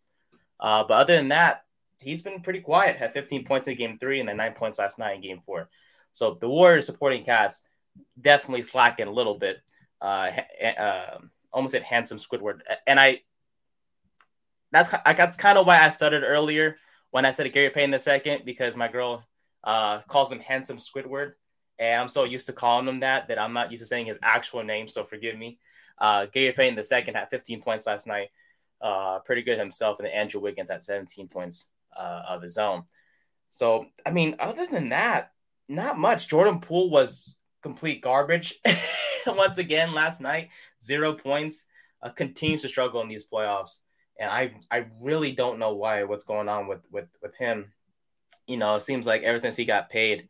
Uh, 0.60 0.84
but 0.84 0.94
other 0.94 1.16
than 1.16 1.28
that, 1.28 1.64
he's 2.00 2.22
been 2.22 2.40
pretty 2.40 2.60
quiet. 2.60 2.96
Had 2.96 3.12
15 3.12 3.44
points 3.44 3.68
in 3.68 3.76
game 3.76 3.98
three 3.98 4.20
and 4.20 4.28
then 4.28 4.36
nine 4.36 4.52
points 4.52 4.78
last 4.78 4.98
night 4.98 5.16
in 5.16 5.22
game 5.22 5.40
four. 5.40 5.68
So 6.12 6.34
the 6.34 6.48
Warriors 6.48 6.86
supporting 6.86 7.24
cast 7.24 7.66
definitely 8.20 8.62
slacking 8.62 9.08
a 9.08 9.12
little 9.12 9.38
bit. 9.38 9.60
Uh, 10.00 10.30
uh, 10.78 11.18
almost 11.52 11.74
at 11.74 11.82
handsome 11.82 12.18
Squidward, 12.18 12.60
and 12.86 13.00
I 13.00 13.20
that's 14.74 14.90
that's 14.90 15.36
kind 15.36 15.56
of 15.56 15.66
why 15.66 15.80
I 15.80 15.90
started 15.90 16.24
earlier 16.24 16.76
when 17.12 17.24
I 17.24 17.30
said 17.30 17.52
Gary 17.52 17.70
Payton 17.70 17.92
the 17.92 17.98
second 18.00 18.44
because 18.44 18.74
my 18.74 18.88
girl 18.88 19.24
uh, 19.62 20.00
calls 20.08 20.32
him 20.32 20.40
handsome 20.40 20.78
Squidward, 20.78 21.34
and 21.78 22.02
I'm 22.02 22.08
so 22.08 22.24
used 22.24 22.46
to 22.46 22.52
calling 22.52 22.88
him 22.88 23.00
that 23.00 23.28
that 23.28 23.38
I'm 23.38 23.52
not 23.52 23.70
used 23.70 23.82
to 23.82 23.86
saying 23.86 24.06
his 24.06 24.18
actual 24.20 24.64
name. 24.64 24.88
So 24.88 25.04
forgive 25.04 25.38
me. 25.38 25.58
Uh, 25.96 26.26
Gary 26.26 26.52
Payton 26.52 26.74
the 26.74 26.82
second 26.82 27.14
had 27.14 27.30
15 27.30 27.62
points 27.62 27.86
last 27.86 28.08
night, 28.08 28.30
uh, 28.80 29.20
pretty 29.20 29.42
good 29.42 29.60
himself, 29.60 30.00
and 30.00 30.08
Andrew 30.08 30.40
Wiggins 30.40 30.70
had 30.70 30.82
17 30.82 31.28
points 31.28 31.70
uh, 31.96 32.22
of 32.28 32.42
his 32.42 32.58
own. 32.58 32.82
So 33.50 33.86
I 34.04 34.10
mean, 34.10 34.34
other 34.40 34.66
than 34.66 34.88
that, 34.88 35.30
not 35.68 35.98
much. 36.00 36.26
Jordan 36.26 36.58
Poole 36.58 36.90
was 36.90 37.36
complete 37.62 38.02
garbage 38.02 38.60
once 39.28 39.58
again 39.58 39.94
last 39.94 40.20
night. 40.20 40.50
Zero 40.82 41.12
points. 41.12 41.66
Uh, 42.02 42.10
continues 42.10 42.60
to 42.60 42.68
struggle 42.68 43.00
in 43.00 43.08
these 43.08 43.26
playoffs 43.26 43.78
and 44.18 44.30
I 44.30 44.54
I 44.70 44.86
really 45.00 45.32
don't 45.32 45.58
know 45.58 45.74
why 45.74 46.04
what's 46.04 46.24
going 46.24 46.48
on 46.48 46.66
with 46.66 46.86
with 46.90 47.08
with 47.22 47.36
him. 47.36 47.72
You 48.46 48.56
know, 48.56 48.76
it 48.76 48.80
seems 48.80 49.06
like 49.06 49.22
ever 49.22 49.38
since 49.38 49.56
he 49.56 49.64
got 49.64 49.90
paid, 49.90 50.28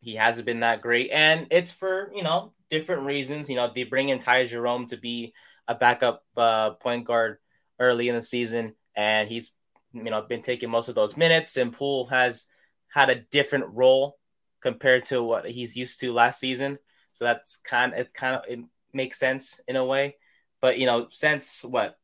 he 0.00 0.14
hasn't 0.14 0.46
been 0.46 0.60
that 0.60 0.82
great, 0.82 1.10
and 1.10 1.46
it's 1.50 1.70
for 1.70 2.10
you 2.14 2.22
know 2.22 2.52
different 2.70 3.02
reasons. 3.02 3.48
You 3.48 3.56
know, 3.56 3.70
they 3.74 3.84
bring 3.84 4.08
in 4.08 4.18
Ty 4.18 4.46
Jerome 4.46 4.86
to 4.86 4.96
be 4.96 5.34
a 5.66 5.74
backup 5.74 6.24
uh, 6.36 6.70
point 6.70 7.04
guard 7.04 7.38
early 7.78 8.08
in 8.08 8.14
the 8.14 8.22
season, 8.22 8.74
and 8.96 9.28
he's 9.28 9.54
you 9.92 10.02
know 10.04 10.22
been 10.22 10.42
taking 10.42 10.70
most 10.70 10.88
of 10.88 10.94
those 10.94 11.16
minutes. 11.16 11.56
And 11.56 11.72
Poole 11.72 12.06
has 12.06 12.46
had 12.88 13.10
a 13.10 13.22
different 13.30 13.66
role 13.74 14.18
compared 14.60 15.04
to 15.04 15.22
what 15.22 15.46
he's 15.46 15.76
used 15.76 16.00
to 16.00 16.12
last 16.12 16.40
season. 16.40 16.78
So 17.12 17.24
that's 17.24 17.56
kind 17.56 17.92
of, 17.92 18.00
it 18.00 18.14
kind 18.14 18.36
of 18.36 18.44
it 18.48 18.60
makes 18.92 19.18
sense 19.18 19.60
in 19.68 19.76
a 19.76 19.84
way. 19.84 20.16
But 20.60 20.78
you 20.78 20.86
know, 20.86 21.06
since 21.08 21.64
what 21.64 21.98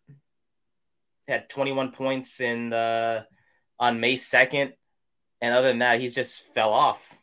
had 1.27 1.49
21 1.49 1.93
points 1.93 2.41
in 2.41 2.71
the 2.71 3.27
on 3.79 4.01
May 4.01 4.15
2nd. 4.15 4.73
And 5.41 5.55
other 5.55 5.69
than 5.69 5.81
that, 5.81 6.01
he's 6.01 6.15
just 6.15 6.55
fell 6.55 6.73
off. 6.73 7.17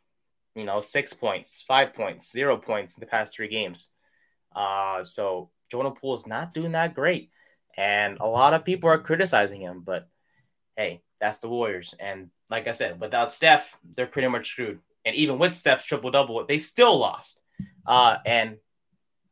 You 0.56 0.66
know, 0.66 0.82
six 0.82 1.14
points, 1.14 1.64
five 1.66 1.94
points, 1.94 2.32
zero 2.32 2.58
points 2.58 2.98
in 2.98 3.00
the 3.00 3.08
past 3.08 3.36
three 3.36 3.48
games. 3.48 3.90
Uh, 4.54 5.04
so 5.06 5.50
Jordan 5.72 5.94
Poole 5.94 6.14
is 6.16 6.28
not 6.28 6.54
doing 6.54 6.74
that 6.74 6.94
great. 6.94 7.32
And 7.78 8.18
a 8.20 8.28
lot 8.28 8.54
of 8.54 8.66
people 8.66 8.90
are 8.90 8.98
criticizing 8.98 9.62
him, 9.62 9.82
but 9.86 10.10
hey, 10.76 11.02
that's 11.22 11.38
the 11.38 11.48
Warriors. 11.48 11.96
And 12.00 12.30
like 12.50 12.68
I 12.68 12.72
said, 12.72 13.00
without 13.00 13.32
Steph, 13.32 13.78
they're 13.96 14.06
pretty 14.06 14.28
much 14.28 14.50
screwed. 14.50 14.80
And 15.06 15.16
even 15.16 15.40
with 15.40 15.56
Steph's 15.56 15.86
triple 15.86 16.12
double, 16.12 16.46
they 16.46 16.58
still 16.58 17.00
lost. 17.00 17.40
Uh, 17.86 18.18
and 18.26 18.58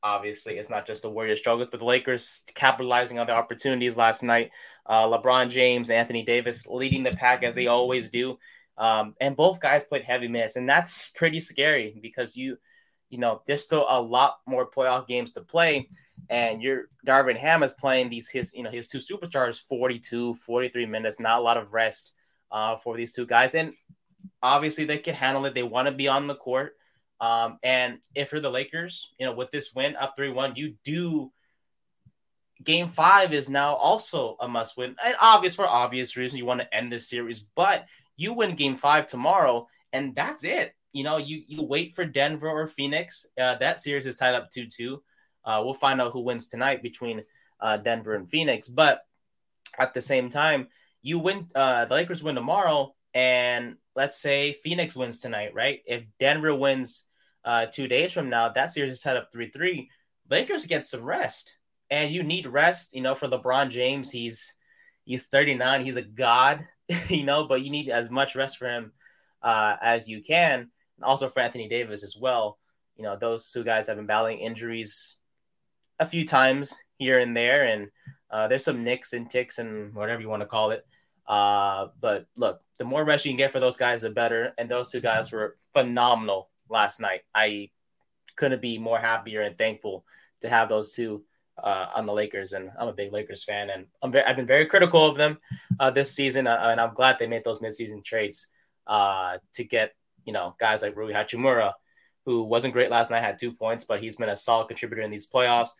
obviously 0.04 0.58
it's 0.58 0.70
not 0.70 0.86
just 0.86 1.02
the 1.02 1.10
Warriors 1.10 1.40
struggles, 1.40 1.68
but 1.70 1.80
the 1.80 1.86
Lakers 1.86 2.44
capitalizing 2.56 3.20
on 3.20 3.28
the 3.28 3.34
opportunities 3.34 3.98
last 3.98 4.24
night. 4.24 4.52
Uh, 4.86 5.06
LeBron 5.06 5.50
James, 5.50 5.90
Anthony 5.90 6.24
Davis 6.24 6.68
leading 6.68 7.04
the 7.04 7.12
pack 7.12 7.44
as 7.44 7.56
they 7.56 7.68
always 7.68 8.10
do. 8.10 8.38
Um, 8.78 9.16
and 9.20 9.36
both 9.36 9.60
guys 9.60 9.84
played 9.84 10.04
heavy 10.04 10.30
minutes, 10.30 10.56
and 10.56 10.68
that's 10.68 11.10
pretty 11.10 11.42
scary 11.42 12.00
because 12.02 12.38
you, 12.38 12.58
you 13.10 13.18
know, 13.18 13.42
there's 13.46 13.64
still 13.64 13.86
a 13.90 14.02
lot 14.02 14.38
more 14.48 14.70
playoff 14.70 15.06
games 15.06 15.34
to 15.34 15.42
play, 15.42 15.90
and 16.30 16.62
you're 16.62 16.86
Darvin 17.06 17.36
Ham 17.36 17.62
is 17.62 17.74
playing 17.74 18.10
these 18.10 18.30
his 18.30 18.54
you 18.54 18.64
know 18.64 18.72
his 18.72 18.88
two 18.88 19.00
superstars 19.00 19.62
42, 19.62 20.34
43 20.34 20.86
minutes, 20.86 21.20
not 21.20 21.40
a 21.40 21.42
lot 21.42 21.58
of 21.58 21.74
rest 21.74 22.16
uh, 22.52 22.78
for 22.78 22.96
these 22.96 23.12
two 23.12 23.26
guys, 23.26 23.54
and 23.54 23.74
obviously 24.42 24.86
they 24.86 24.98
can 24.98 25.14
handle 25.14 25.46
it. 25.46 25.54
They 25.54 25.64
want 25.64 25.88
to 25.88 25.94
be 25.94 26.08
on 26.08 26.28
the 26.28 26.36
court. 26.36 26.78
Um, 27.22 27.60
and 27.64 28.00
if 28.16 28.32
you're 28.32 28.42
the 28.42 28.50
Lakers, 28.50 29.14
you 29.20 29.26
know, 29.26 29.34
with 29.34 29.52
this 29.52 29.74
win 29.76 29.96
up 29.96 30.16
3 30.16 30.32
1, 30.32 30.54
you 30.56 30.76
do. 30.84 31.32
Game 32.62 32.90
five 32.90 33.34
is 33.34 33.50
now 33.50 33.76
also 33.76 34.36
a 34.42 34.48
must 34.48 34.76
win. 34.76 34.94
And 35.02 35.16
obvious 35.22 35.56
for 35.56 35.66
obvious 35.66 36.18
reasons, 36.18 36.40
you 36.40 36.46
want 36.46 36.60
to 36.60 36.74
end 36.76 36.92
this 36.92 37.10
series, 37.10 37.40
but 37.40 37.88
you 38.18 38.34
win 38.34 38.56
game 38.56 38.76
five 38.76 39.08
tomorrow, 39.08 39.70
and 39.94 40.14
that's 40.14 40.44
it. 40.44 40.76
You 40.92 41.06
know, 41.06 41.16
you, 41.16 41.42
you 41.48 41.64
wait 41.64 41.94
for 41.94 42.04
Denver 42.04 42.50
or 42.50 42.68
Phoenix. 42.68 43.26
Uh, 43.40 43.56
that 43.60 43.80
series 43.80 44.06
is 44.06 44.18
tied 44.18 44.36
up 44.36 44.50
2 44.50 44.68
2. 44.68 45.02
Uh, 45.46 45.62
we'll 45.64 45.74
find 45.74 46.02
out 46.02 46.12
who 46.12 46.20
wins 46.20 46.48
tonight 46.48 46.84
between 46.84 47.24
uh, 47.62 47.78
Denver 47.78 48.14
and 48.14 48.30
Phoenix. 48.30 48.68
But 48.68 49.02
at 49.78 49.94
the 49.94 50.02
same 50.02 50.30
time, 50.30 50.68
you 51.02 51.20
win, 51.20 51.48
uh, 51.56 51.86
the 51.86 51.96
Lakers 51.96 52.22
win 52.22 52.36
tomorrow, 52.36 52.94
and 53.14 53.78
let's 53.96 54.20
say 54.20 54.54
Phoenix 54.54 54.96
wins 54.96 55.20
tonight, 55.20 55.54
right? 55.54 55.82
If 55.86 56.04
Denver 56.20 56.54
wins 56.54 57.06
uh, 57.44 57.66
two 57.68 57.88
days 57.88 58.12
from 58.12 58.30
now, 58.30 58.50
that 58.50 58.72
series 58.72 58.94
is 58.94 59.02
tied 59.02 59.18
up 59.18 59.32
3 59.32 59.50
3. 59.50 59.90
Lakers 60.30 60.66
get 60.66 60.86
some 60.86 61.04
rest. 61.04 61.58
And 61.90 62.12
you 62.12 62.24
need 62.24 62.46
rest, 62.46 62.96
you 62.96 63.02
know, 63.02 63.16
for 63.16 63.28
LeBron 63.28 63.70
James. 63.70 64.12
He's 64.12 64.54
he's 65.06 65.28
39, 65.28 65.84
he's 65.84 65.98
a 65.98 66.04
god, 66.04 66.68
you 67.08 67.24
know, 67.24 67.46
but 67.46 67.62
you 67.62 67.72
need 67.72 67.90
as 67.90 68.12
much 68.12 68.36
rest 68.36 68.58
for 68.58 68.68
him 68.68 68.92
uh, 69.42 69.76
as 69.82 70.08
you 70.08 70.22
can. 70.22 70.70
And 70.98 71.04
also 71.04 71.30
for 71.30 71.40
Anthony 71.40 71.68
Davis 71.68 72.04
as 72.04 72.16
well. 72.20 72.60
You 72.96 73.04
know, 73.04 73.16
those 73.16 73.52
two 73.52 73.64
guys 73.64 73.88
have 73.88 73.96
been 73.96 74.06
battling 74.06 74.40
injuries 74.40 75.18
a 76.00 76.06
few 76.06 76.26
times 76.26 76.78
here 76.98 77.20
and 77.20 77.36
there, 77.36 77.64
and 77.64 77.90
uh, 78.30 78.48
there's 78.48 78.66
some 78.66 78.84
nicks 78.84 79.14
and 79.14 79.30
ticks 79.30 79.58
and 79.58 79.94
whatever 79.96 80.22
you 80.22 80.30
want 80.30 80.42
to 80.42 80.48
call 80.48 80.72
it. 80.72 80.86
Uh, 81.26 81.88
but 82.02 82.28
look, 82.36 82.62
the 82.78 82.84
more 82.84 83.06
rest 83.06 83.26
you 83.26 83.32
can 83.32 83.38
get 83.38 83.52
for 83.52 83.60
those 83.60 83.78
guys, 83.78 84.02
the 84.02 84.10
better. 84.10 84.54
And 84.58 84.70
those 84.70 84.90
two 84.90 85.00
guys 85.00 85.32
were 85.32 85.56
phenomenal 85.74 86.50
last 86.70 87.00
night. 87.00 87.22
I 87.34 87.70
couldn't 88.36 88.62
be 88.62 88.78
more 88.78 88.98
happier 88.98 89.42
and 89.42 89.58
thankful 89.58 90.06
to 90.42 90.50
have 90.50 90.70
those 90.70 90.94
two 90.94 91.24
uh, 91.62 91.88
on 91.96 92.06
the 92.06 92.14
Lakers. 92.14 92.54
And 92.54 92.72
I'm 92.80 92.88
a 92.88 92.94
big 92.94 93.12
Lakers 93.12 93.44
fan, 93.44 93.70
and 93.70 93.88
I'm 94.02 94.12
very, 94.12 94.26
I've 94.26 94.36
been 94.36 94.48
very 94.48 94.66
critical 94.66 95.06
of 95.06 95.18
them 95.18 95.38
uh, 95.80 95.92
this 95.92 96.12
season, 96.12 96.48
uh, 96.48 96.70
and 96.72 96.80
I'm 96.80 96.94
glad 96.94 97.18
they 97.20 97.28
made 97.28 97.44
those 97.44 97.60
midseason 97.60 98.04
trades 98.04 98.48
uh, 98.88 99.38
to 99.54 99.64
get 99.64 99.94
you 100.26 100.34
know 100.34 100.56
guys 100.60 100.82
like 100.82 100.96
Rui 100.96 101.14
Hachimura, 101.14 101.74
who 102.26 102.44
wasn't 102.44 102.74
great 102.74 102.90
last 102.90 103.12
night, 103.12 103.22
had 103.22 103.40
two 103.40 103.52
points, 103.52 103.84
but 103.84 104.02
he's 104.02 104.16
been 104.16 104.30
a 104.30 104.36
solid 104.36 104.68
contributor 104.68 105.02
in 105.02 105.12
these 105.12 105.30
playoffs. 105.30 105.72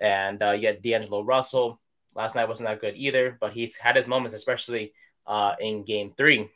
And 0.00 0.42
uh, 0.42 0.52
you 0.52 0.72
D'Angelo 0.74 1.22
Russell. 1.22 1.80
Last 2.14 2.34
night 2.34 2.48
wasn't 2.48 2.68
that 2.68 2.80
good 2.80 2.96
either, 2.96 3.36
but 3.40 3.52
he's 3.52 3.76
had 3.76 3.94
his 3.94 4.08
moments, 4.08 4.34
especially 4.34 4.92
uh, 5.26 5.54
in 5.60 5.84
Game 5.84 6.08
Three. 6.08 6.48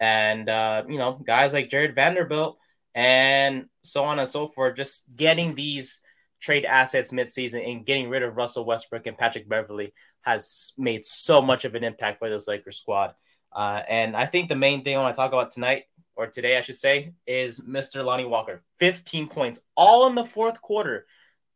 And 0.00 0.48
you 0.88 0.98
know, 0.98 1.20
guys 1.24 1.52
like 1.52 1.70
Jarred 1.70 1.94
Vanderbilt 1.94 2.58
and 2.94 3.66
so 3.82 4.04
on 4.04 4.18
and 4.18 4.28
so 4.28 4.46
forth. 4.46 4.76
Just 4.76 5.04
getting 5.14 5.54
these 5.54 6.00
trade 6.40 6.64
assets 6.64 7.12
midseason 7.12 7.68
and 7.68 7.86
getting 7.86 8.08
rid 8.08 8.22
of 8.22 8.36
Russell 8.36 8.64
Westbrook 8.64 9.06
and 9.06 9.18
Patrick 9.18 9.48
Beverley 9.48 9.92
has 10.22 10.72
made 10.78 11.04
so 11.04 11.42
much 11.42 11.64
of 11.64 11.74
an 11.74 11.84
impact 11.84 12.18
for 12.18 12.28
this 12.28 12.46
Lakers 12.48 12.78
squad. 12.78 13.14
Uh, 13.52 13.82
and 13.88 14.14
I 14.14 14.26
think 14.26 14.48
the 14.48 14.54
main 14.56 14.84
thing 14.84 14.96
I 14.96 15.00
want 15.00 15.14
to 15.14 15.16
talk 15.16 15.32
about 15.32 15.50
tonight, 15.50 15.84
or 16.16 16.26
today, 16.26 16.56
I 16.56 16.60
should 16.60 16.78
say, 16.78 17.12
is 17.26 17.60
Mr. 17.60 18.04
Lonnie 18.04 18.24
Walker. 18.24 18.62
15 18.80 19.28
points, 19.28 19.60
all 19.76 20.06
in 20.08 20.14
the 20.14 20.24
fourth 20.24 20.60
quarter. 20.60 21.06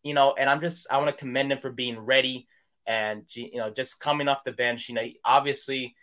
You 0.03 0.15
know, 0.15 0.35
and 0.39 0.49
I'm 0.49 0.61
just, 0.61 0.87
I 0.91 0.99
want 0.99 1.11
to 1.11 1.17
commend 1.17 1.53
him 1.53 1.59
for 1.59 1.71
being 1.71 1.99
ready 1.99 2.49
and, 2.87 3.25
you 3.35 3.59
know, 3.59 3.71
just 3.71 4.01
coming 4.01 4.29
off 4.29 4.45
the 4.45 4.53
bench. 4.53 4.89
You 4.89 4.95
know, 4.95 5.07
obviously, 5.25 5.95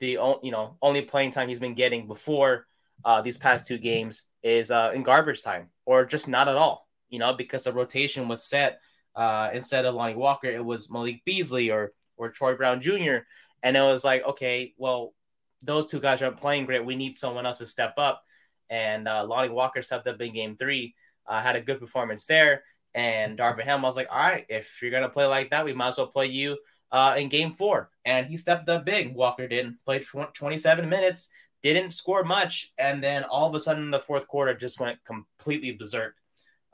the, 0.00 0.12
you 0.42 0.50
know, 0.50 0.76
only 0.80 1.02
playing 1.02 1.32
time 1.32 1.48
he's 1.48 1.60
been 1.60 1.74
getting 1.74 2.06
before 2.06 2.67
uh, 3.04 3.22
these 3.22 3.38
past 3.38 3.66
two 3.66 3.78
games 3.78 4.24
is 4.42 4.70
uh, 4.70 4.92
in 4.94 5.02
garbage 5.02 5.42
time 5.42 5.68
or 5.84 6.04
just 6.04 6.28
not 6.28 6.48
at 6.48 6.56
all, 6.56 6.88
you 7.08 7.18
know, 7.18 7.34
because 7.34 7.64
the 7.64 7.72
rotation 7.72 8.28
was 8.28 8.42
set 8.44 8.80
uh, 9.14 9.50
instead 9.52 9.84
of 9.84 9.94
Lonnie 9.94 10.14
Walker, 10.14 10.46
it 10.46 10.64
was 10.64 10.90
Malik 10.90 11.24
Beasley 11.24 11.70
or 11.70 11.92
or 12.16 12.30
Troy 12.30 12.54
Brown 12.54 12.80
Jr. 12.80 13.18
And 13.62 13.76
it 13.76 13.80
was 13.80 14.04
like, 14.04 14.24
okay, 14.24 14.74
well, 14.76 15.14
those 15.62 15.86
two 15.86 16.00
guys 16.00 16.22
aren't 16.22 16.36
playing 16.36 16.66
great. 16.66 16.84
We 16.84 16.96
need 16.96 17.16
someone 17.16 17.46
else 17.46 17.58
to 17.58 17.66
step 17.66 17.94
up. 17.96 18.22
And 18.70 19.08
uh, 19.08 19.24
Lonnie 19.26 19.48
Walker 19.48 19.82
stepped 19.82 20.06
up 20.06 20.20
in 20.20 20.32
game 20.32 20.56
three, 20.56 20.94
uh, 21.26 21.40
had 21.40 21.56
a 21.56 21.60
good 21.60 21.80
performance 21.80 22.26
there. 22.26 22.62
And 22.94 23.38
Darvin 23.38 23.64
Ham, 23.64 23.84
I 23.84 23.88
was 23.88 23.96
like, 23.96 24.08
all 24.10 24.18
right, 24.18 24.46
if 24.48 24.80
you're 24.82 24.90
going 24.90 25.02
to 25.02 25.08
play 25.08 25.26
like 25.26 25.50
that, 25.50 25.64
we 25.64 25.72
might 25.72 25.88
as 25.88 25.98
well 25.98 26.06
play 26.06 26.26
you 26.26 26.58
uh, 26.92 27.14
in 27.18 27.28
game 27.28 27.52
four. 27.52 27.90
And 28.04 28.26
he 28.26 28.36
stepped 28.36 28.68
up 28.68 28.84
big. 28.84 29.14
Walker 29.14 29.48
didn't 29.48 29.78
played 29.84 30.04
27 30.04 30.88
minutes, 30.88 31.28
didn't 31.62 31.92
score 31.92 32.24
much. 32.24 32.72
And 32.78 33.02
then 33.02 33.24
all 33.24 33.48
of 33.48 33.54
a 33.54 33.60
sudden, 33.60 33.90
the 33.90 33.98
fourth 33.98 34.28
quarter 34.28 34.54
just 34.54 34.80
went 34.80 35.04
completely 35.04 35.72
berserk. 35.72 36.14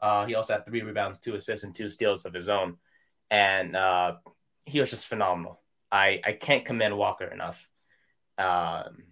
Uh, 0.00 0.26
he 0.26 0.34
also 0.34 0.54
had 0.54 0.66
three 0.66 0.82
rebounds, 0.82 1.18
two 1.18 1.34
assists, 1.34 1.64
and 1.64 1.74
two 1.74 1.88
steals 1.88 2.24
of 2.24 2.34
his 2.34 2.48
own. 2.48 2.76
And 3.30 3.74
uh, 3.74 4.16
he 4.66 4.80
was 4.80 4.90
just 4.90 5.08
phenomenal. 5.08 5.60
I, 5.90 6.20
I 6.24 6.32
can't 6.32 6.64
commend 6.64 6.96
Walker 6.96 7.26
enough. 7.26 7.68
Um, 8.36 9.04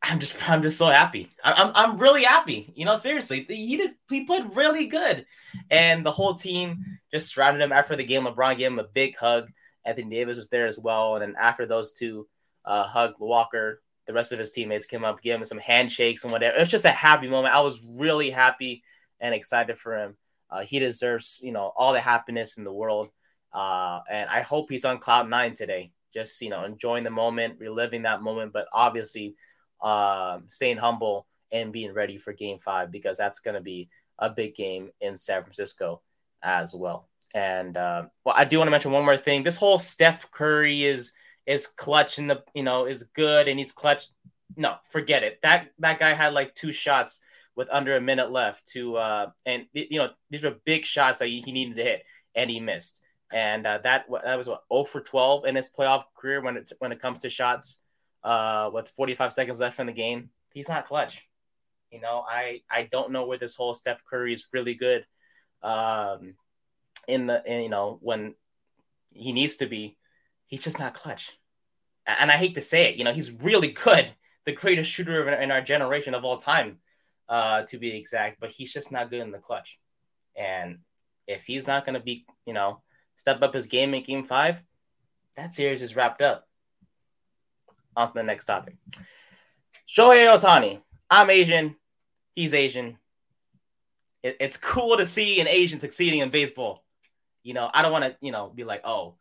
I'm 0.00 0.20
just 0.20 0.48
I'm 0.48 0.62
just 0.62 0.78
so 0.78 0.86
happy. 0.86 1.28
I'm 1.44 1.72
I'm 1.74 1.96
really 1.96 2.22
happy. 2.22 2.72
You 2.74 2.84
know, 2.84 2.96
seriously, 2.96 3.44
he 3.48 3.76
did 3.76 3.94
he 4.08 4.24
played 4.24 4.54
really 4.54 4.86
good, 4.86 5.26
and 5.70 6.06
the 6.06 6.10
whole 6.10 6.34
team 6.34 6.84
just 7.12 7.34
surrounded 7.34 7.62
him 7.62 7.72
after 7.72 7.96
the 7.96 8.04
game. 8.04 8.24
LeBron 8.24 8.56
gave 8.56 8.68
him 8.68 8.78
a 8.78 8.84
big 8.84 9.16
hug. 9.16 9.50
Anthony 9.84 10.10
Davis 10.10 10.36
was 10.36 10.48
there 10.48 10.66
as 10.66 10.78
well, 10.78 11.16
and 11.16 11.22
then 11.22 11.34
after 11.38 11.66
those 11.66 11.92
two 11.92 12.28
uh, 12.64 12.84
hugged 12.84 13.18
Walker, 13.18 13.82
the 14.08 14.14
rest 14.14 14.32
of 14.32 14.38
his 14.38 14.50
teammates 14.50 14.86
came 14.86 15.04
up, 15.04 15.20
gave 15.20 15.34
him 15.34 15.44
some 15.44 15.58
handshakes 15.58 16.24
and 16.24 16.32
whatever. 16.32 16.56
It 16.56 16.60
was 16.60 16.70
just 16.70 16.86
a 16.86 16.90
happy 16.90 17.28
moment. 17.28 17.54
I 17.54 17.60
was 17.60 17.86
really 17.86 18.30
happy 18.30 18.82
and 19.20 19.34
excited 19.34 19.78
for 19.78 19.96
him. 19.96 20.16
Uh, 20.50 20.62
he 20.62 20.78
deserves 20.78 21.40
you 21.44 21.52
know 21.52 21.72
all 21.76 21.92
the 21.92 22.00
happiness 22.00 22.56
in 22.56 22.64
the 22.64 22.72
world, 22.72 23.10
uh, 23.52 24.00
and 24.10 24.30
I 24.30 24.40
hope 24.40 24.70
he's 24.70 24.86
on 24.86 24.98
cloud 24.98 25.28
nine 25.28 25.52
today. 25.52 25.92
Just 26.12 26.40
you 26.40 26.48
know 26.48 26.64
enjoying 26.64 27.04
the 27.04 27.10
moment, 27.10 27.60
reliving 27.60 28.02
that 28.02 28.22
moment, 28.22 28.54
but 28.54 28.66
obviously 28.72 29.36
um, 29.82 30.44
staying 30.46 30.78
humble 30.78 31.26
and 31.52 31.70
being 31.70 31.92
ready 31.92 32.16
for 32.16 32.32
game 32.32 32.58
five 32.58 32.90
because 32.90 33.18
that's 33.18 33.40
going 33.40 33.56
to 33.56 33.60
be 33.60 33.90
a 34.18 34.30
big 34.30 34.54
game 34.54 34.90
in 35.02 35.18
San 35.18 35.42
Francisco 35.42 36.00
as 36.42 36.74
well. 36.74 37.08
And 37.34 37.76
uh, 37.76 38.06
well, 38.24 38.34
I 38.36 38.46
do 38.46 38.56
want 38.56 38.68
to 38.68 38.72
mention 38.72 38.90
one 38.90 39.04
more 39.04 39.18
thing. 39.18 39.42
This 39.42 39.58
whole 39.58 39.78
Steph 39.78 40.30
Curry 40.30 40.82
is 40.82 41.12
is 41.48 41.66
clutch 41.66 42.18
in 42.18 42.28
the 42.28 42.44
you 42.54 42.62
know 42.62 42.84
is 42.84 43.04
good 43.14 43.48
and 43.48 43.58
he's 43.58 43.72
clutch. 43.72 44.06
No, 44.56 44.76
forget 44.90 45.24
it. 45.24 45.40
That 45.42 45.70
that 45.78 45.98
guy 45.98 46.12
had 46.12 46.34
like 46.34 46.54
two 46.54 46.72
shots 46.72 47.20
with 47.56 47.68
under 47.72 47.96
a 47.96 48.00
minute 48.00 48.30
left 48.30 48.68
to 48.68 48.96
uh 48.96 49.30
and 49.44 49.64
you 49.72 49.98
know 49.98 50.10
these 50.30 50.44
are 50.44 50.54
big 50.64 50.84
shots 50.84 51.18
that 51.18 51.26
he 51.26 51.40
needed 51.50 51.76
to 51.76 51.82
hit 51.82 52.04
and 52.34 52.50
he 52.50 52.60
missed. 52.60 53.00
And 53.32 53.66
uh, 53.66 53.78
that 53.78 54.06
that 54.24 54.38
was 54.38 54.48
what 54.48 54.64
0 54.72 54.84
for 54.84 55.00
12 55.00 55.46
in 55.46 55.56
his 55.56 55.70
playoff 55.76 56.04
career 56.16 56.40
when 56.40 56.56
it 56.56 56.72
when 56.78 56.92
it 56.92 57.00
comes 57.00 57.20
to 57.20 57.28
shots 57.28 57.80
uh, 58.22 58.70
with 58.72 58.88
45 58.88 59.32
seconds 59.32 59.60
left 59.60 59.80
in 59.80 59.86
the 59.86 59.92
game, 59.92 60.30
he's 60.52 60.68
not 60.68 60.86
clutch. 60.86 61.26
You 61.90 62.00
know, 62.00 62.24
I 62.28 62.60
I 62.70 62.88
don't 62.90 63.12
know 63.12 63.26
where 63.26 63.38
this 63.38 63.54
whole 63.54 63.74
Steph 63.74 64.04
Curry 64.04 64.32
is 64.32 64.48
really 64.52 64.74
good. 64.74 65.06
Um, 65.62 66.34
in 67.06 67.26
the 67.26 67.42
in, 67.44 67.62
you 67.62 67.68
know 67.68 67.98
when 68.00 68.34
he 69.10 69.32
needs 69.32 69.56
to 69.56 69.66
be, 69.66 69.96
he's 70.46 70.64
just 70.64 70.78
not 70.78 70.94
clutch. 70.94 71.37
And 72.08 72.30
I 72.32 72.36
hate 72.36 72.54
to 72.54 72.62
say 72.62 72.90
it, 72.90 72.96
you 72.96 73.04
know, 73.04 73.12
he's 73.12 73.32
really 73.42 73.68
good, 73.68 74.10
the 74.46 74.52
greatest 74.52 74.90
shooter 74.90 75.28
in 75.28 75.50
our 75.50 75.60
generation 75.60 76.14
of 76.14 76.24
all 76.24 76.38
time, 76.38 76.78
uh, 77.28 77.62
to 77.64 77.76
be 77.76 77.94
exact. 77.94 78.40
But 78.40 78.50
he's 78.50 78.72
just 78.72 78.90
not 78.90 79.10
good 79.10 79.20
in 79.20 79.30
the 79.30 79.38
clutch. 79.38 79.78
And 80.34 80.78
if 81.26 81.44
he's 81.44 81.66
not 81.66 81.84
going 81.84 81.94
to 81.94 82.00
be, 82.00 82.24
you 82.46 82.54
know, 82.54 82.80
step 83.14 83.42
up 83.42 83.52
his 83.52 83.66
game 83.66 83.92
in 83.92 84.02
Game 84.02 84.24
Five, 84.24 84.62
that 85.36 85.52
series 85.52 85.82
is 85.82 85.94
wrapped 85.94 86.22
up 86.22 86.48
on 87.94 88.08
to 88.08 88.14
the 88.14 88.22
next 88.22 88.46
topic. 88.46 88.76
Shohei 89.86 90.34
Ohtani. 90.34 90.80
I'm 91.10 91.28
Asian. 91.28 91.76
He's 92.34 92.54
Asian. 92.54 92.98
It, 94.22 94.38
it's 94.40 94.56
cool 94.56 94.96
to 94.96 95.04
see 95.04 95.40
an 95.40 95.48
Asian 95.48 95.78
succeeding 95.78 96.20
in 96.20 96.30
baseball. 96.30 96.84
You 97.42 97.54
know, 97.54 97.70
I 97.72 97.82
don't 97.82 97.92
want 97.92 98.04
to, 98.04 98.16
you 98.20 98.32
know, 98.32 98.48
be 98.48 98.64
like, 98.64 98.80
oh, 98.84 99.16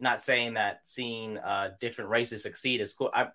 not 0.00 0.20
saying 0.20 0.54
that 0.54 0.86
seeing 0.86 1.38
uh, 1.38 1.70
different 1.80 2.10
races 2.10 2.42
succeed 2.42 2.80
is 2.80 2.92
cool. 2.92 3.10
I, 3.12 3.28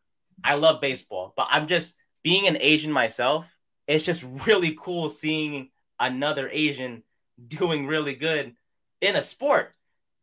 I 0.43 0.55
love 0.55 0.81
baseball, 0.81 1.33
but 1.35 1.47
I'm 1.49 1.67
just 1.67 1.97
being 2.23 2.47
an 2.47 2.57
Asian 2.59 2.91
myself. 2.91 3.55
It's 3.87 4.05
just 4.05 4.25
really 4.47 4.75
cool 4.79 5.09
seeing 5.09 5.69
another 5.99 6.49
Asian 6.51 7.03
doing 7.47 7.87
really 7.87 8.15
good 8.15 8.53
in 9.01 9.15
a 9.15 9.21
sport, 9.21 9.73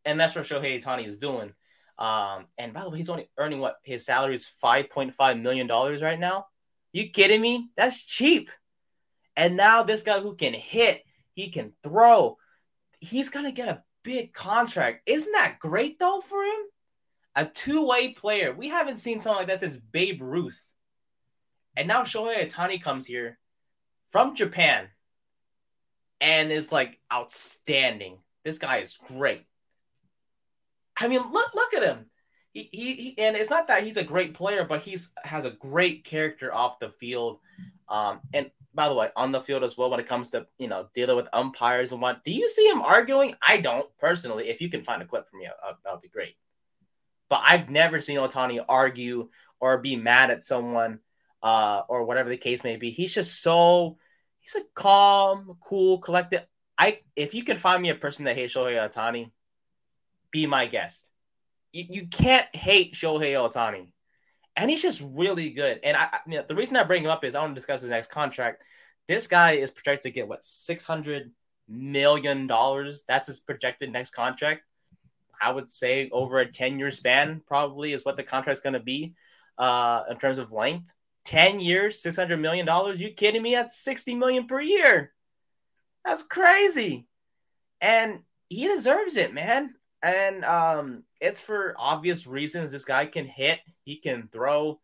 and 0.04 0.18
that's 0.18 0.34
what 0.34 0.44
Shohei 0.44 0.82
Ohtani 0.82 1.06
is 1.06 1.18
doing. 1.18 1.52
Um, 1.98 2.46
and 2.56 2.72
by 2.72 2.82
the 2.82 2.90
way, 2.90 2.96
he's 2.96 3.10
only 3.10 3.28
earning 3.36 3.60
what 3.60 3.76
his 3.84 4.06
salary 4.06 4.34
is 4.34 4.46
five 4.46 4.88
point 4.88 5.12
five 5.12 5.38
million 5.38 5.66
dollars 5.66 6.02
right 6.02 6.18
now. 6.18 6.46
You 6.92 7.10
kidding 7.10 7.40
me? 7.40 7.68
That's 7.76 8.02
cheap. 8.02 8.50
And 9.36 9.56
now 9.56 9.82
this 9.82 10.02
guy 10.02 10.20
who 10.20 10.34
can 10.34 10.54
hit, 10.54 11.02
he 11.34 11.50
can 11.50 11.74
throw, 11.82 12.38
he's 13.00 13.28
gonna 13.28 13.52
get 13.52 13.68
a 13.68 13.82
big 14.02 14.32
contract. 14.32 15.02
Isn't 15.06 15.32
that 15.32 15.58
great 15.58 15.98
though 15.98 16.20
for 16.20 16.42
him? 16.42 16.60
A 17.36 17.44
two-way 17.44 18.08
player. 18.08 18.52
We 18.52 18.68
haven't 18.68 18.98
seen 18.98 19.18
something 19.18 19.38
like 19.38 19.46
that 19.48 19.60
since 19.60 19.76
Babe 19.76 20.20
Ruth. 20.20 20.74
And 21.76 21.86
now 21.86 22.02
Shohei 22.02 22.46
Ohtani 22.46 22.82
comes 22.82 23.06
here 23.06 23.38
from 24.10 24.34
Japan 24.34 24.88
and 26.20 26.50
is 26.50 26.72
like 26.72 26.98
outstanding. 27.12 28.18
This 28.44 28.58
guy 28.58 28.78
is 28.78 28.98
great. 29.06 29.46
I 30.98 31.08
mean, 31.08 31.22
look 31.32 31.54
look 31.54 31.74
at 31.74 31.82
him. 31.82 32.06
He, 32.52 32.68
he, 32.72 32.94
he, 32.94 33.18
and 33.18 33.36
it's 33.36 33.50
not 33.50 33.68
that 33.68 33.84
he's 33.84 33.96
a 33.96 34.02
great 34.02 34.34
player, 34.34 34.64
but 34.64 34.82
he's 34.82 35.12
has 35.22 35.44
a 35.44 35.52
great 35.52 36.04
character 36.04 36.52
off 36.52 36.80
the 36.80 36.90
field. 36.90 37.38
Um, 37.88 38.20
and 38.34 38.50
by 38.74 38.88
the 38.88 38.94
way, 38.94 39.10
on 39.16 39.32
the 39.32 39.40
field 39.40 39.64
as 39.64 39.76
well, 39.76 39.90
when 39.90 40.00
it 40.00 40.06
comes 40.06 40.30
to 40.30 40.46
you 40.58 40.68
know 40.68 40.88
dealing 40.94 41.16
with 41.16 41.28
umpires 41.32 41.92
and 41.92 42.00
what, 42.00 42.24
do 42.24 42.32
you 42.32 42.48
see 42.48 42.68
him 42.68 42.82
arguing? 42.82 43.34
I 43.46 43.58
don't 43.58 43.86
personally. 43.98 44.48
If 44.48 44.60
you 44.60 44.68
can 44.68 44.82
find 44.82 45.02
a 45.02 45.06
clip 45.06 45.28
from 45.28 45.40
me, 45.40 45.46
uh, 45.46 45.72
that'll 45.84 46.00
be 46.00 46.08
great. 46.08 46.36
But 47.28 47.42
I've 47.44 47.70
never 47.70 48.00
seen 48.00 48.18
Ohtani 48.18 48.64
argue 48.68 49.28
or 49.60 49.78
be 49.78 49.96
mad 49.96 50.30
at 50.30 50.42
someone 50.42 51.00
uh, 51.42 51.82
or 51.88 52.04
whatever 52.04 52.28
the 52.28 52.36
case 52.36 52.64
may 52.64 52.76
be. 52.76 52.90
He's 52.90 53.14
just 53.14 53.42
so 53.42 53.98
he's 54.40 54.56
a 54.56 54.64
calm, 54.74 55.56
cool, 55.62 55.98
collected. 55.98 56.46
I 56.78 57.00
if 57.16 57.34
you 57.34 57.44
can 57.44 57.56
find 57.56 57.82
me 57.82 57.90
a 57.90 57.94
person 57.94 58.24
that 58.24 58.36
hates 58.36 58.54
Shohei 58.54 58.76
Ohtani, 58.76 59.30
be 60.30 60.46
my 60.46 60.66
guest. 60.66 61.10
You, 61.72 61.84
you 61.88 62.06
can't 62.06 62.54
hate 62.54 62.94
Shohei 62.94 63.34
Ohtani. 63.34 63.92
And 64.56 64.70
he's 64.70 64.82
just 64.82 65.04
really 65.14 65.50
good. 65.50 65.80
And 65.82 65.96
I, 65.96 66.18
you 66.26 66.38
know, 66.38 66.44
the 66.46 66.54
reason 66.54 66.76
I 66.76 66.84
bring 66.84 67.04
him 67.04 67.10
up 67.10 67.24
is 67.24 67.34
I 67.34 67.40
want 67.40 67.52
to 67.52 67.54
discuss 67.54 67.80
his 67.80 67.90
next 67.90 68.10
contract. 68.10 68.62
This 69.06 69.26
guy 69.26 69.52
is 69.52 69.70
projected 69.70 70.02
to 70.02 70.10
get 70.10 70.28
what 70.28 70.44
six 70.44 70.84
hundred 70.84 71.30
million 71.68 72.46
dollars. 72.46 73.02
That's 73.06 73.28
his 73.28 73.40
projected 73.40 73.92
next 73.92 74.10
contract. 74.10 74.62
I 75.40 75.52
would 75.52 75.68
say 75.68 76.10
over 76.10 76.38
a 76.38 76.46
ten 76.46 76.78
year 76.78 76.90
span, 76.90 77.42
probably 77.46 77.92
is 77.92 78.04
what 78.04 78.16
the 78.16 78.22
contract's 78.22 78.60
going 78.60 78.74
to 78.74 78.80
be 78.80 79.14
uh, 79.56 80.02
in 80.10 80.18
terms 80.18 80.38
of 80.38 80.52
length. 80.52 80.92
Ten 81.24 81.60
years, 81.60 82.02
six 82.02 82.16
hundred 82.16 82.40
million 82.40 82.66
dollars. 82.66 83.00
You 83.00 83.10
kidding 83.12 83.42
me? 83.42 83.54
That's 83.54 83.80
sixty 83.82 84.14
million 84.14 84.46
per 84.46 84.60
year. 84.60 85.12
That's 86.04 86.22
crazy, 86.22 87.06
and 87.80 88.20
he 88.48 88.66
deserves 88.68 89.16
it, 89.16 89.32
man 89.32 89.74
and 90.02 90.44
um, 90.44 91.02
it's 91.20 91.40
for 91.40 91.74
obvious 91.78 92.26
reasons. 92.26 92.72
This 92.72 92.84
guy 92.84 93.06
can 93.06 93.26
hit, 93.26 93.60
he 93.84 93.96
can 93.96 94.28
throw, 94.32 94.80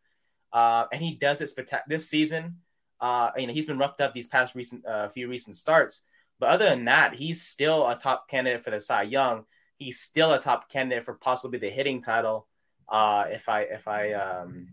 uh, 0.52 0.86
and 0.92 1.00
he 1.00 1.14
does 1.14 1.40
it 1.40 1.48
spectacular 1.48 1.84
this 1.88 2.08
season. 2.08 2.58
Uh, 3.00 3.30
you 3.36 3.46
know, 3.46 3.52
he's 3.52 3.66
been 3.66 3.78
roughed 3.78 4.00
up 4.00 4.12
these 4.12 4.26
past 4.26 4.54
recent 4.54 4.84
uh, 4.86 5.08
few 5.08 5.28
recent 5.28 5.56
starts, 5.56 6.06
but 6.38 6.48
other 6.48 6.66
than 6.66 6.84
that, 6.86 7.14
he's 7.14 7.42
still 7.42 7.88
a 7.88 7.96
top 7.96 8.28
candidate 8.28 8.62
for 8.62 8.70
the 8.70 8.80
Cy 8.80 9.02
Young. 9.02 9.44
He's 9.78 10.00
still 10.00 10.32
a 10.32 10.38
top 10.38 10.70
candidate 10.70 11.04
for 11.04 11.14
possibly 11.14 11.58
the 11.58 11.68
hitting 11.68 12.00
title, 12.00 12.46
uh, 12.88 13.24
if 13.28 13.48
I 13.48 13.62
if 13.62 13.88
I 13.88 14.12
um, 14.12 14.68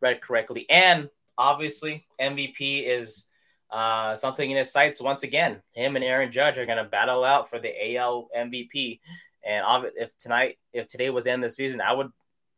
read 0.00 0.20
correctly. 0.20 0.66
And 0.68 1.08
obviously, 1.38 2.06
MVP 2.20 2.86
is 2.86 3.26
uh, 3.70 4.16
something 4.16 4.50
in 4.50 4.56
his 4.56 4.72
sights 4.72 5.00
once 5.00 5.22
again. 5.22 5.62
Him 5.72 5.96
and 5.96 6.04
Aaron 6.04 6.30
Judge 6.30 6.58
are 6.58 6.66
going 6.66 6.78
to 6.78 6.84
battle 6.84 7.24
out 7.24 7.48
for 7.50 7.58
the 7.58 7.96
AL 7.96 8.28
MVP. 8.36 9.00
And 9.46 9.64
if 9.96 10.16
tonight, 10.18 10.58
if 10.72 10.88
today 10.88 11.08
was 11.08 11.24
the 11.24 11.30
end 11.30 11.44
of 11.44 11.50
the 11.50 11.54
season, 11.54 11.80
I 11.80 11.92
would 11.92 12.10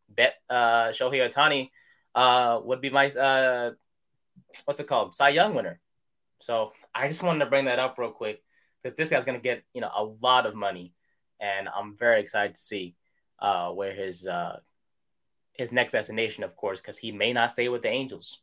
bet 0.09 0.35
uh, 0.49 0.89
Shohei 0.89 1.29
Ohtani 1.29 1.71
uh, 2.15 2.61
would 2.65 2.81
be 2.81 2.89
my 2.89 3.09
uh, 3.09 3.73
what's 4.65 4.81
it 4.81 4.87
called, 4.87 5.15
Cy 5.15 5.29
Young 5.29 5.55
winner. 5.55 5.81
So 6.41 6.73
I 6.95 7.09
just 7.09 7.23
wanted 7.23 7.41
to 7.41 7.51
bring 7.51 7.67
that 7.67 7.79
up 7.79 7.99
real 7.99 8.11
quick 8.11 8.43
because 8.83 8.97
this 8.97 9.11
guy's 9.11 9.27
gonna 9.27 9.39
get 9.39 9.65
you 9.75 9.83
know 9.83 9.91
a 9.95 10.03
lot 10.03 10.47
of 10.47 10.55
money, 10.55 10.95
and 11.41 11.69
I'm 11.69 11.95
very 11.95 12.21
excited 12.21 12.55
to 12.55 12.61
see 12.61 12.97
uh, 13.39 13.71
where 13.71 13.93
his 13.93 14.27
uh, 14.27 14.61
his 15.53 15.73
next 15.73 15.93
destination, 15.93 16.43
of 16.43 16.57
course, 16.57 16.81
because 16.81 16.97
he 16.97 17.13
may 17.13 17.35
not 17.35 17.53
stay 17.53 17.69
with 17.69 17.83
the 17.83 17.91
Angels, 17.91 18.41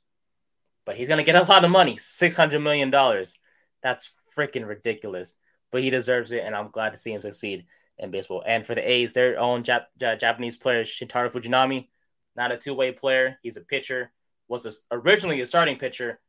but 0.85 0.97
he's 0.97 1.09
gonna 1.09 1.23
get 1.23 1.35
a 1.35 1.43
lot 1.43 1.65
of 1.65 1.71
money, 1.71 1.97
six 1.97 2.37
hundred 2.37 2.59
million 2.59 2.91
dollars. 2.91 3.39
That's 3.81 4.11
freaking 4.37 4.67
ridiculous, 4.67 5.35
but 5.71 5.81
he 5.81 5.89
deserves 5.89 6.31
it, 6.31 6.43
and 6.45 6.55
I'm 6.55 6.69
glad 6.69 6.93
to 6.93 6.99
see 6.99 7.11
him 7.11 7.23
succeed 7.23 7.65
in 7.97 8.11
baseball. 8.11 8.43
And 8.45 8.65
for 8.65 8.75
the 8.75 8.89
A's, 8.89 9.13
their 9.13 9.39
own 9.39 9.63
Jap- 9.63 9.87
Japanese 9.97 10.57
player 10.57 10.83
Shintaro 10.83 11.31
Fujinami, 11.31 11.87
not 12.35 12.51
a 12.51 12.57
two-way 12.57 12.91
player. 12.91 13.37
He's 13.41 13.57
a 13.57 13.61
pitcher. 13.61 14.11
Was 14.47 14.65
a, 14.65 14.71
originally 14.95 15.41
a 15.41 15.47
starting 15.47 15.77
pitcher. 15.77 16.19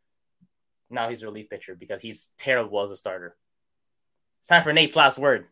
Now 0.89 1.09
he's 1.09 1.23
a 1.23 1.27
relief 1.27 1.51
pitcher 1.51 1.75
because 1.75 2.01
he's 2.01 2.29
terrible 2.39 2.81
as 2.83 2.91
a 2.91 2.97
starter. 2.97 3.37
It's 4.41 4.49
time 4.49 4.63
for 4.63 4.73
Nate's 4.73 4.97
last 4.97 5.19
word. 5.19 5.49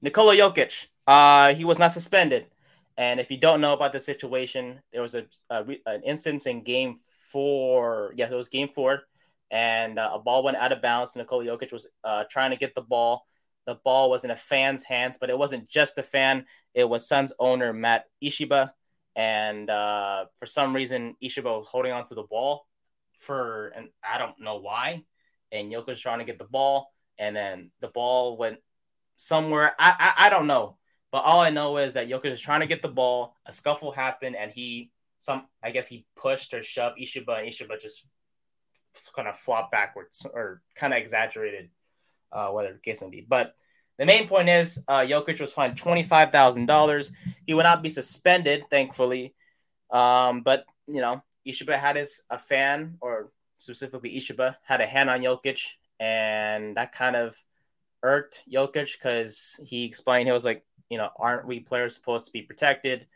Nikola 0.00 0.36
Jokic, 0.36 0.88
uh, 1.06 1.54
he 1.54 1.64
was 1.64 1.78
not 1.78 1.92
suspended. 1.92 2.46
And 2.96 3.18
if 3.18 3.30
you 3.30 3.36
don't 3.36 3.60
know 3.60 3.72
about 3.72 3.92
the 3.92 4.00
situation, 4.00 4.80
there 4.92 5.02
was 5.02 5.14
a, 5.14 5.26
a 5.50 5.64
an 5.86 6.02
instance 6.04 6.46
in 6.46 6.62
game 6.62 6.96
four. 7.30 8.12
Yeah, 8.16 8.30
it 8.30 8.34
was 8.34 8.48
game 8.48 8.68
four. 8.68 9.02
And 9.50 9.98
uh, 9.98 10.12
a 10.14 10.18
ball 10.18 10.42
went 10.42 10.56
out 10.56 10.72
of 10.72 10.82
bounds. 10.82 11.16
Nikola 11.16 11.44
Jokic 11.44 11.72
was 11.72 11.88
uh, 12.02 12.24
trying 12.30 12.50
to 12.50 12.56
get 12.56 12.74
the 12.74 12.82
ball. 12.82 13.26
The 13.66 13.76
ball 13.76 14.10
was 14.10 14.24
in 14.24 14.30
a 14.30 14.36
fan's 14.36 14.82
hands, 14.82 15.16
but 15.18 15.30
it 15.30 15.38
wasn't 15.38 15.68
just 15.68 15.98
a 15.98 16.02
fan. 16.02 16.46
It 16.74 16.88
was 16.88 17.08
Suns 17.08 17.32
owner 17.38 17.72
Matt 17.72 18.04
Ishbia. 18.22 18.72
And 19.16 19.70
uh, 19.70 20.26
for 20.38 20.46
some 20.46 20.74
reason, 20.74 21.16
Ishbia 21.22 21.44
was 21.44 21.68
holding 21.68 21.92
onto 21.92 22.14
the 22.14 22.24
ball 22.24 22.66
for, 23.12 23.68
and 23.76 23.88
I 24.02 24.18
don't 24.18 24.38
know 24.40 24.56
why. 24.56 25.04
And 25.52 25.72
Jokic 25.72 25.86
was 25.86 26.00
trying 26.00 26.18
to 26.18 26.24
get 26.24 26.38
the 26.38 26.44
ball. 26.44 26.92
And 27.18 27.34
then 27.34 27.70
the 27.80 27.88
ball 27.88 28.36
went 28.36 28.58
somewhere. 29.16 29.74
I, 29.78 29.94
I, 30.16 30.26
I 30.26 30.30
don't 30.30 30.46
know, 30.48 30.76
but 31.14 31.22
all 31.22 31.40
I 31.40 31.50
know 31.50 31.76
is 31.76 31.94
that 31.94 32.08
Jokic 32.08 32.32
is 32.32 32.40
trying 32.40 32.58
to 32.58 32.66
get 32.66 32.82
the 32.82 32.88
ball. 32.88 33.36
A 33.46 33.52
scuffle 33.52 33.92
happened, 33.92 34.34
and 34.34 34.50
he 34.50 34.90
some 35.20 35.46
I 35.62 35.70
guess 35.70 35.86
he 35.86 36.06
pushed 36.16 36.52
or 36.52 36.64
shoved 36.64 36.98
Ishbia, 36.98 37.38
and 37.38 37.48
Ishbia 37.48 37.80
just 37.80 38.08
kind 39.14 39.28
of 39.28 39.38
flopped 39.38 39.70
backwards 39.70 40.26
or 40.34 40.60
kind 40.74 40.92
of 40.92 40.98
exaggerated, 40.98 41.70
uh, 42.32 42.48
whatever 42.48 42.74
the 42.74 42.80
case 42.80 43.00
may 43.00 43.10
be. 43.10 43.20
But 43.20 43.54
the 43.96 44.06
main 44.06 44.26
point 44.26 44.48
is, 44.48 44.82
uh, 44.88 45.02
Jokic 45.02 45.40
was 45.40 45.52
fined 45.52 45.76
twenty 45.76 46.02
five 46.02 46.32
thousand 46.32 46.66
dollars. 46.66 47.12
He 47.46 47.54
would 47.54 47.62
not 47.62 47.80
be 47.80 47.90
suspended, 47.90 48.64
thankfully. 48.68 49.36
Um, 49.92 50.42
but 50.42 50.64
you 50.88 51.00
know, 51.00 51.22
Ishbia 51.46 51.78
had 51.78 51.94
his 51.94 52.22
a 52.28 52.38
fan, 52.38 52.96
or 53.00 53.30
specifically 53.60 54.16
Ishbia, 54.16 54.56
had 54.64 54.80
a 54.80 54.86
hand 54.86 55.08
on 55.10 55.20
Jokic, 55.20 55.74
and 56.00 56.76
that 56.76 56.90
kind 56.90 57.14
of 57.14 57.40
irked 58.04 58.42
Jokic 58.50 58.92
because 58.96 59.58
he 59.66 59.84
explained 59.84 60.28
he 60.28 60.32
was 60.32 60.44
like, 60.44 60.64
you 60.90 60.98
know, 60.98 61.08
aren't 61.18 61.46
we 61.46 61.60
players 61.60 61.94
supposed 61.94 62.26
to 62.26 62.32
be 62.32 62.42
protected 62.42 63.06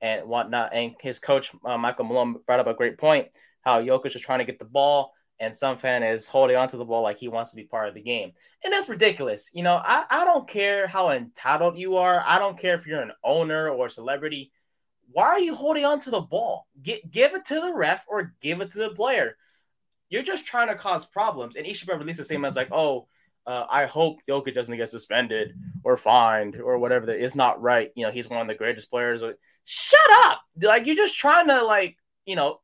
and 0.00 0.28
whatnot? 0.28 0.74
And 0.74 0.94
his 1.00 1.18
coach 1.18 1.52
uh, 1.64 1.78
Michael 1.78 2.04
Malone 2.04 2.36
brought 2.46 2.60
up 2.60 2.66
a 2.66 2.74
great 2.74 2.98
point 2.98 3.28
how 3.62 3.80
Jokic 3.80 4.14
is 4.14 4.20
trying 4.20 4.40
to 4.40 4.44
get 4.44 4.58
the 4.58 4.64
ball 4.64 5.14
and 5.38 5.56
some 5.56 5.76
fan 5.76 6.02
is 6.02 6.26
holding 6.26 6.56
onto 6.56 6.76
the 6.76 6.84
ball 6.84 7.02
like 7.02 7.18
he 7.18 7.28
wants 7.28 7.50
to 7.50 7.56
be 7.56 7.64
part 7.64 7.88
of 7.88 7.94
the 7.94 8.02
game. 8.02 8.32
And 8.62 8.72
that's 8.72 8.88
ridiculous. 8.88 9.50
You 9.52 9.62
know, 9.62 9.80
I, 9.82 10.04
I 10.10 10.24
don't 10.24 10.46
care 10.46 10.86
how 10.86 11.10
entitled 11.10 11.78
you 11.78 11.96
are. 11.96 12.22
I 12.24 12.38
don't 12.38 12.58
care 12.58 12.74
if 12.74 12.86
you're 12.86 13.00
an 13.00 13.12
owner 13.24 13.68
or 13.68 13.86
a 13.86 13.90
celebrity. 13.90 14.52
Why 15.10 15.26
are 15.26 15.40
you 15.40 15.54
holding 15.54 15.84
onto 15.84 16.10
the 16.10 16.20
ball? 16.20 16.66
Get, 16.80 17.10
give 17.10 17.34
it 17.34 17.44
to 17.46 17.56
the 17.56 17.72
ref 17.74 18.04
or 18.08 18.34
give 18.40 18.60
it 18.60 18.70
to 18.70 18.78
the 18.78 18.90
player. 18.90 19.36
You're 20.08 20.22
just 20.22 20.46
trying 20.46 20.68
to 20.68 20.74
cause 20.74 21.04
problems. 21.04 21.56
And 21.56 21.66
Ishbia 21.66 21.98
released 21.98 22.20
a 22.20 22.24
statement 22.24 22.50
as 22.50 22.56
like, 22.56 22.70
oh, 22.70 23.08
uh, 23.46 23.64
I 23.70 23.86
hope 23.86 24.18
Jokic 24.28 24.54
doesn't 24.54 24.76
get 24.76 24.88
suspended 24.88 25.54
or 25.84 25.96
fined 25.96 26.56
or 26.56 26.78
whatever. 26.78 27.06
That 27.06 27.22
is 27.22 27.34
not 27.34 27.60
right. 27.60 27.90
You 27.96 28.06
know, 28.06 28.12
he's 28.12 28.28
one 28.28 28.40
of 28.40 28.46
the 28.46 28.54
greatest 28.54 28.90
players. 28.90 29.22
Shut 29.64 30.00
up! 30.24 30.40
Like 30.60 30.86
you're 30.86 30.96
just 30.96 31.18
trying 31.18 31.48
to 31.48 31.64
like 31.64 31.96
you 32.26 32.36
know, 32.36 32.60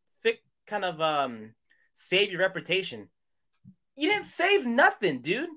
kind 0.66 0.84
of 0.84 1.00
um 1.00 1.54
save 1.94 2.30
your 2.30 2.40
reputation. 2.40 3.08
You 3.96 4.08
didn't 4.08 4.26
save 4.26 4.64
nothing, 4.64 5.20
dude. 5.20 5.48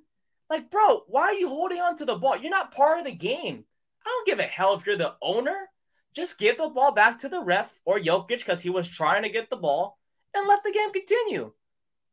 Like, 0.49 0.71
bro, 0.71 1.03
why 1.07 1.23
are 1.23 1.33
you 1.33 1.47
holding 1.47 1.79
on 1.79 1.95
to 1.97 2.05
the 2.05 2.15
ball? 2.15 2.37
You're 2.37 2.49
not 2.49 2.73
part 2.73 2.99
of 2.99 3.05
the 3.05 3.15
game. 3.15 3.63
I 4.05 4.09
don't 4.09 4.25
give 4.25 4.39
a 4.39 4.49
hell 4.49 4.73
if 4.73 4.85
you're 4.85 4.97
the 4.97 5.15
owner. 5.21 5.69
Just 6.15 6.39
give 6.39 6.57
the 6.57 6.67
ball 6.67 6.91
back 6.91 7.19
to 7.19 7.29
the 7.29 7.41
ref 7.41 7.79
or 7.85 7.99
Jokic 7.99 8.39
because 8.39 8.61
he 8.61 8.69
was 8.69 8.89
trying 8.89 9.23
to 9.23 9.29
get 9.29 9.49
the 9.49 9.57
ball 9.57 9.97
and 10.33 10.47
let 10.47 10.63
the 10.63 10.73
game 10.73 10.91
continue. 10.91 11.53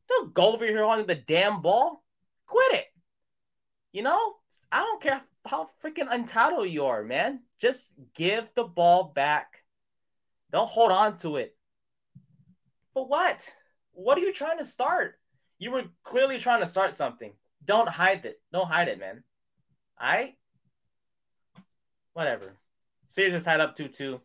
Don't 0.09 0.35
go 0.35 0.53
over 0.53 0.65
here 0.65 0.85
on 0.85 1.07
the 1.07 1.15
damn 1.15 1.63
ball. 1.63 2.05
Quit 2.47 2.75
it. 2.75 2.87
You 3.93 4.03
know, 4.03 4.35
I 4.71 4.81
don't 4.81 5.03
care 5.03 5.21
how 5.47 5.69
freaking 5.83 6.13
entitled 6.13 6.69
you 6.69 6.85
are, 6.87 7.03
man. 7.03 7.41
Just 7.61 7.95
give 8.15 8.51
the 8.55 8.65
ball 8.65 9.13
back. 9.15 9.63
Don't 10.53 10.69
hold 10.69 10.93
on 10.93 11.17
to 11.19 11.37
it. 11.37 11.57
For 12.93 13.07
what? 13.07 13.49
What 13.93 14.19
are 14.19 14.21
you 14.21 14.33
trying 14.33 14.59
to 14.59 14.65
start? 14.65 15.19
You 15.59 15.71
were 15.71 15.85
clearly 16.03 16.39
trying 16.39 16.61
to 16.61 16.67
start 16.67 16.95
something. 16.95 17.33
Don't 17.65 17.89
hide 17.89 18.25
it. 18.25 18.41
Don't 18.53 18.69
hide 18.69 18.89
it, 18.89 18.99
man. 18.99 19.25
All 20.01 20.09
right? 20.09 20.35
Whatever. 22.13 22.57
Series 23.07 23.35
is 23.35 23.45
tied 23.45 23.61
up 23.61 23.75
2 23.75 23.89
2. 23.89 24.21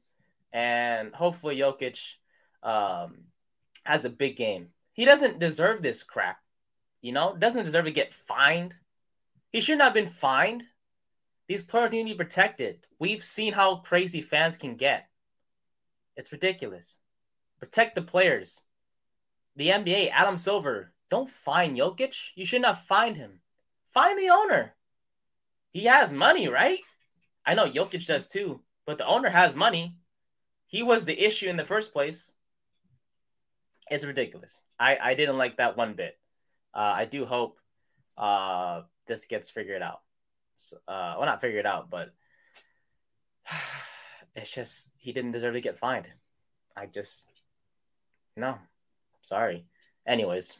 And 0.52 1.15
hopefully 1.15 1.58
Jokic 1.58 2.15
um, 2.62 3.23
has 3.86 4.06
a 4.06 4.10
big 4.10 4.36
game. 4.36 4.67
He 4.91 5.06
doesn't 5.06 5.39
deserve 5.39 5.82
this 5.82 6.04
crap. 6.04 6.38
You 7.02 7.12
know, 7.12 7.36
doesn't 7.38 7.65
deserve 7.65 7.86
to 7.86 7.91
get 7.91 8.13
fined 8.13 8.76
he 9.53 9.61
shouldn't 9.61 9.83
have 9.83 9.93
been 9.93 10.07
fined. 10.07 10.63
These 11.47 11.63
players 11.63 11.91
need 11.91 12.03
to 12.03 12.13
be 12.15 12.17
protected. 12.17 12.85
We've 12.99 13.23
seen 13.23 13.53
how 13.53 13.77
crazy 13.77 14.19
fans 14.19 14.57
can 14.57 14.75
get. 14.75 15.07
It's 16.17 16.31
ridiculous. 16.31 16.99
Protect 17.59 17.95
the 17.95 18.01
players. 18.01 18.63
The 19.55 19.69
NBA, 19.69 20.09
Adam 20.11 20.37
Silver, 20.37 20.91
don't 21.11 21.29
fine 21.29 21.75
Jokic. 21.75 22.31
You 22.35 22.45
should 22.45 22.63
not 22.63 22.85
find 22.85 23.15
him. 23.15 23.39
Find 23.91 24.17
the 24.17 24.29
owner. 24.29 24.73
He 25.71 25.85
has 25.85 26.11
money, 26.11 26.47
right? 26.47 26.79
I 27.45 27.53
know 27.53 27.69
Jokic 27.69 28.05
does 28.07 28.27
too, 28.27 28.61
but 28.87 28.97
the 28.97 29.05
owner 29.05 29.29
has 29.29 29.55
money. 29.55 29.97
He 30.65 30.81
was 30.81 31.05
the 31.05 31.19
issue 31.19 31.49
in 31.49 31.57
the 31.57 31.63
first 31.63 31.93
place. 31.93 32.33
It's 33.91 34.05
ridiculous. 34.05 34.61
I, 34.79 34.97
I 34.99 35.13
didn't 35.13 35.37
like 35.37 35.57
that 35.57 35.77
one 35.77 35.93
bit. 35.93 36.17
Uh, 36.73 36.93
I 36.95 37.05
do 37.05 37.25
hope 37.25 37.59
uh, 38.17 38.81
this 39.07 39.25
gets 39.25 39.49
figured 39.49 39.81
out. 39.81 40.01
So, 40.57 40.77
uh, 40.87 41.15
well, 41.17 41.25
not 41.25 41.41
figured 41.41 41.65
out, 41.65 41.89
but 41.89 42.13
it's 44.35 44.53
just 44.53 44.91
he 44.97 45.11
didn't 45.11 45.31
deserve 45.31 45.53
to 45.53 45.61
get 45.61 45.77
fined. 45.77 46.07
I 46.75 46.85
just 46.85 47.29
no, 48.35 48.57
sorry. 49.21 49.65
Anyways, 50.05 50.57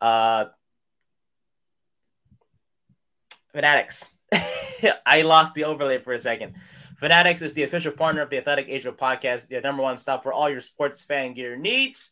uh, 0.00 0.46
Fanatics. 3.52 4.14
I 5.06 5.22
lost 5.22 5.54
the 5.54 5.64
overlay 5.64 5.98
for 5.98 6.12
a 6.12 6.18
second. 6.18 6.54
Fanatics 6.96 7.42
is 7.42 7.54
the 7.54 7.62
official 7.62 7.92
partner 7.92 8.22
of 8.22 8.30
the 8.30 8.38
Athletic 8.38 8.66
Asia 8.68 8.92
podcast, 8.92 9.48
the 9.48 9.60
number 9.60 9.82
one 9.82 9.96
stop 9.96 10.22
for 10.22 10.32
all 10.32 10.50
your 10.50 10.60
sports 10.60 11.02
fan 11.02 11.34
gear 11.34 11.56
needs. 11.56 12.10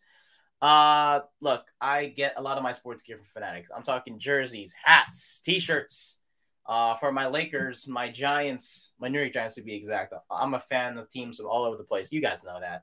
Uh, 0.63 1.21
look, 1.41 1.65
I 1.81 2.07
get 2.07 2.35
a 2.37 2.43
lot 2.43 2.57
of 2.57 2.63
my 2.63 2.73
sports 2.73 3.03
gear 3.03 3.17
from 3.17 3.27
Fanatics. 3.27 3.71
I'm 3.75 3.83
talking 3.83 4.19
jerseys, 4.19 4.75
hats, 4.83 5.41
t-shirts. 5.45 6.19
Uh, 6.67 6.95
for 6.95 7.13
my 7.13 7.29
Lakers, 7.29 7.87
my 7.87 8.11
Giants, 8.11 8.93
my 8.99 9.07
New 9.07 9.21
York 9.21 9.33
Giants 9.33 9.55
to 9.55 9.63
be 9.63 9.75
exact. 9.75 10.13
I'm 10.29 10.55
a 10.55 10.59
fan 10.59 10.99
of 10.99 11.09
teams 11.09 11.37
from 11.37 11.47
all 11.47 11.63
over 11.63 11.77
the 11.77 11.85
place. 11.85 12.11
You 12.11 12.21
guys 12.21 12.43
know 12.43 12.59
that. 12.61 12.83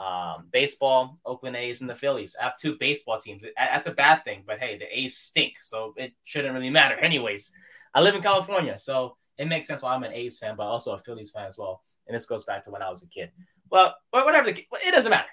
Um, 0.00 0.46
baseball, 0.52 1.18
Oakland 1.26 1.56
A's, 1.56 1.80
and 1.80 1.90
the 1.90 1.96
Phillies. 1.96 2.36
I 2.40 2.44
have 2.44 2.56
two 2.56 2.76
baseball 2.78 3.18
teams. 3.18 3.42
That's 3.56 3.88
a 3.88 3.92
bad 3.92 4.22
thing, 4.22 4.44
but 4.46 4.60
hey, 4.60 4.78
the 4.78 4.96
A's 4.96 5.16
stink, 5.16 5.54
so 5.60 5.94
it 5.96 6.12
shouldn't 6.22 6.54
really 6.54 6.70
matter. 6.70 6.94
Anyways, 7.00 7.50
I 7.92 8.02
live 8.02 8.14
in 8.14 8.22
California, 8.22 8.78
so 8.78 9.16
it 9.36 9.48
makes 9.48 9.66
sense 9.66 9.82
why 9.82 9.94
I'm 9.94 10.04
an 10.04 10.12
A's 10.12 10.38
fan, 10.38 10.54
but 10.56 10.68
also 10.68 10.92
a 10.92 10.98
Phillies 10.98 11.32
fan 11.32 11.46
as 11.46 11.58
well. 11.58 11.82
And 12.06 12.14
this 12.14 12.26
goes 12.26 12.44
back 12.44 12.62
to 12.64 12.70
when 12.70 12.82
I 12.82 12.88
was 12.88 13.02
a 13.02 13.08
kid. 13.08 13.32
Well, 13.68 13.96
whatever. 14.10 14.52
The, 14.52 14.64
it 14.86 14.92
doesn't 14.92 15.10
matter 15.10 15.28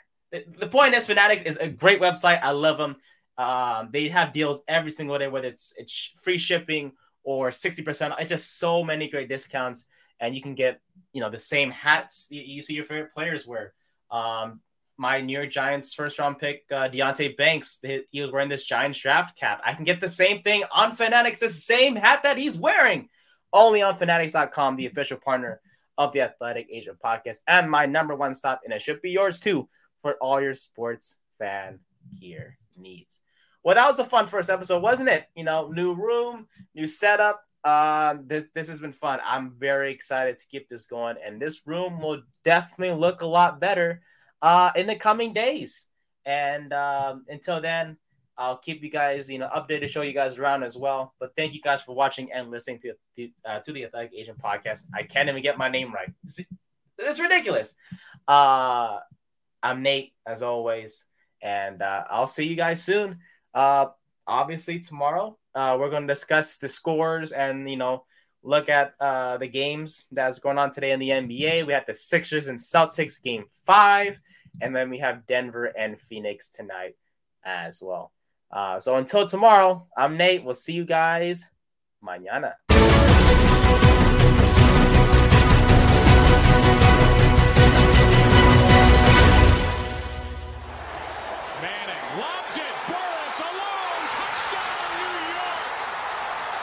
the 0.58 0.68
point 0.68 0.94
is, 0.94 1.08
Fanatics 1.08 1.42
is 1.44 1.58
a 1.58 1.68
great 1.68 2.02
website. 2.02 2.40
I 2.42 2.52
love 2.52 2.78
them. 2.78 2.96
Um, 3.38 3.90
they 3.92 4.08
have 4.10 4.32
deals 4.32 4.64
every 4.68 4.92
single 4.92 5.18
day, 5.18 5.28
whether 5.28 5.48
it's 5.48 5.74
it's 5.78 6.12
free 6.22 6.38
shipping 6.38 6.94
or 7.24 7.52
sixty 7.52 7.84
percent. 7.84 8.14
It's 8.20 8.30
just 8.30 8.60
so 8.60 8.84
many 8.84 9.10
great 9.10 9.30
discounts, 9.30 9.88
and 10.20 10.34
you 10.34 10.42
can 10.42 10.56
get 10.56 10.80
you 11.12 11.22
know 11.22 11.30
the 11.30 11.40
same 11.40 11.72
hats 11.72 12.28
you, 12.30 12.42
you 12.42 12.62
see 12.62 12.74
your 12.74 12.86
favorite 12.86 13.14
players 13.14 13.46
wear. 13.46 13.74
Um, 14.10 14.62
my 14.98 15.20
New 15.20 15.38
York 15.38 15.50
Giants 15.50 15.94
first 15.94 16.18
round 16.20 16.40
pick, 16.40 16.64
uh, 16.72 16.88
Deonte 16.88 17.36
Banks, 17.36 17.80
he 17.84 18.22
was 18.22 18.32
wearing 18.32 18.48
this 18.48 18.64
Giants 18.64 18.98
draft 18.98 19.38
cap. 19.38 19.62
I 19.66 19.74
can 19.74 19.84
get 19.84 20.00
the 20.00 20.08
same 20.08 20.42
thing 20.42 20.64
on 20.72 20.94
Fanatics, 20.94 21.42
the 21.42 21.50
same 21.50 21.98
hat 21.98 22.24
that 22.24 22.38
he's 22.38 22.58
wearing, 22.58 23.10
only 23.52 23.82
on 23.82 23.96
Fanatics.com, 23.96 24.78
the 24.78 24.86
official 24.86 25.18
partner 25.18 25.60
of 25.98 26.14
the 26.14 26.22
Athletic 26.22 26.68
Asia 26.72 26.96
podcast, 27.04 27.40
and 27.46 27.70
my 27.70 27.86
number 27.86 28.16
one 28.16 28.34
stop, 28.34 28.62
and 28.64 28.74
it 28.74 28.82
should 28.82 29.02
be 29.02 29.12
yours 29.12 29.42
too 29.42 29.68
for 30.06 30.14
all 30.22 30.40
your 30.40 30.54
sports 30.54 31.16
fan 31.40 31.80
gear 32.22 32.60
needs. 32.78 33.22
Well, 33.64 33.74
that 33.74 33.88
was 33.88 33.98
a 33.98 34.06
fun 34.06 34.28
first 34.28 34.52
episode, 34.52 34.84
wasn't 34.84 35.10
it? 35.10 35.26
You 35.36 35.44
know, 35.44 35.72
new 35.72 35.96
room, 35.96 36.46
new 36.76 36.86
setup. 36.86 37.42
Um, 37.64 38.28
this 38.28 38.52
this 38.54 38.68
has 38.68 38.80
been 38.80 38.92
fun. 38.92 39.20
I'm 39.26 39.56
very 39.58 39.92
excited 39.92 40.38
to 40.38 40.46
keep 40.46 40.70
this 40.70 40.86
going, 40.86 41.16
and 41.26 41.42
this 41.42 41.66
room 41.66 42.00
will 42.00 42.22
definitely 42.44 42.96
look 42.96 43.24
a 43.24 43.26
lot 43.26 43.60
better 43.60 44.04
uh, 44.44 44.70
in 44.76 44.86
the 44.86 44.96
coming 44.96 45.34
days. 45.34 45.88
And 46.24 46.72
um, 46.72 47.26
until 47.28 47.60
then, 47.60 47.98
I'll 48.38 48.58
keep 48.58 48.84
you 48.84 48.92
guys, 48.92 49.28
you 49.28 49.40
know, 49.40 49.50
updated, 49.50 49.90
show 49.90 50.04
you 50.04 50.14
guys 50.14 50.38
around 50.38 50.62
as 50.62 50.78
well. 50.78 51.16
But 51.20 51.36
thank 51.36 51.56
you 51.56 51.62
guys 51.62 51.82
for 51.82 51.96
watching 51.96 52.32
and 52.32 52.52
listening 52.52 52.78
to 52.82 52.94
the 53.16 53.34
uh, 53.44 53.60
to 53.62 53.74
the 53.74 53.86
Athletic 53.86 54.12
Asian 54.14 54.36
podcast. 54.36 54.86
I 54.94 55.02
can't 55.02 55.30
even 55.30 55.42
get 55.42 55.58
my 55.58 55.70
name 55.70 55.92
right. 55.92 56.14
It's 57.00 57.20
ridiculous. 57.20 57.76
Uh, 58.28 59.00
I'm 59.66 59.82
Nate, 59.82 60.14
as 60.28 60.44
always, 60.44 61.06
and 61.42 61.82
uh, 61.82 62.04
I'll 62.08 62.28
see 62.28 62.48
you 62.48 62.56
guys 62.56 62.84
soon. 62.84 63.18
Uh, 63.52 63.88
obviously 64.28 64.80
tomorrow, 64.80 65.40
uh, 65.56 65.76
we're 65.80 65.90
going 65.90 66.04
to 66.04 66.14
discuss 66.14 66.60
the 66.60 66.70
scores 66.70 67.32
and 67.32 67.68
you 67.68 67.76
know 67.76 68.06
look 68.44 68.70
at 68.70 68.94
uh, 69.00 69.38
the 69.38 69.48
games 69.48 70.06
that's 70.12 70.38
going 70.38 70.60
on 70.60 70.70
today 70.70 70.92
in 70.92 71.00
the 71.00 71.10
NBA. 71.10 71.66
We 71.66 71.74
have 71.74 71.88
the 71.88 71.96
Sixers 71.96 72.48
and 72.48 72.60
Celtics 72.60 73.20
game 73.22 73.46
five, 73.66 74.20
and 74.62 74.76
then 74.76 74.92
we 74.92 75.00
have 75.00 75.26
Denver 75.26 75.66
and 75.66 76.00
Phoenix 76.00 76.50
tonight 76.50 76.96
as 77.44 77.82
well. 77.82 78.12
Uh, 78.52 78.78
so 78.78 78.98
until 78.98 79.26
tomorrow, 79.26 79.88
I'm 79.98 80.16
Nate. 80.16 80.44
We'll 80.44 80.54
see 80.54 80.74
you 80.74 80.86
guys 80.86 81.50
mañana. 82.06 82.54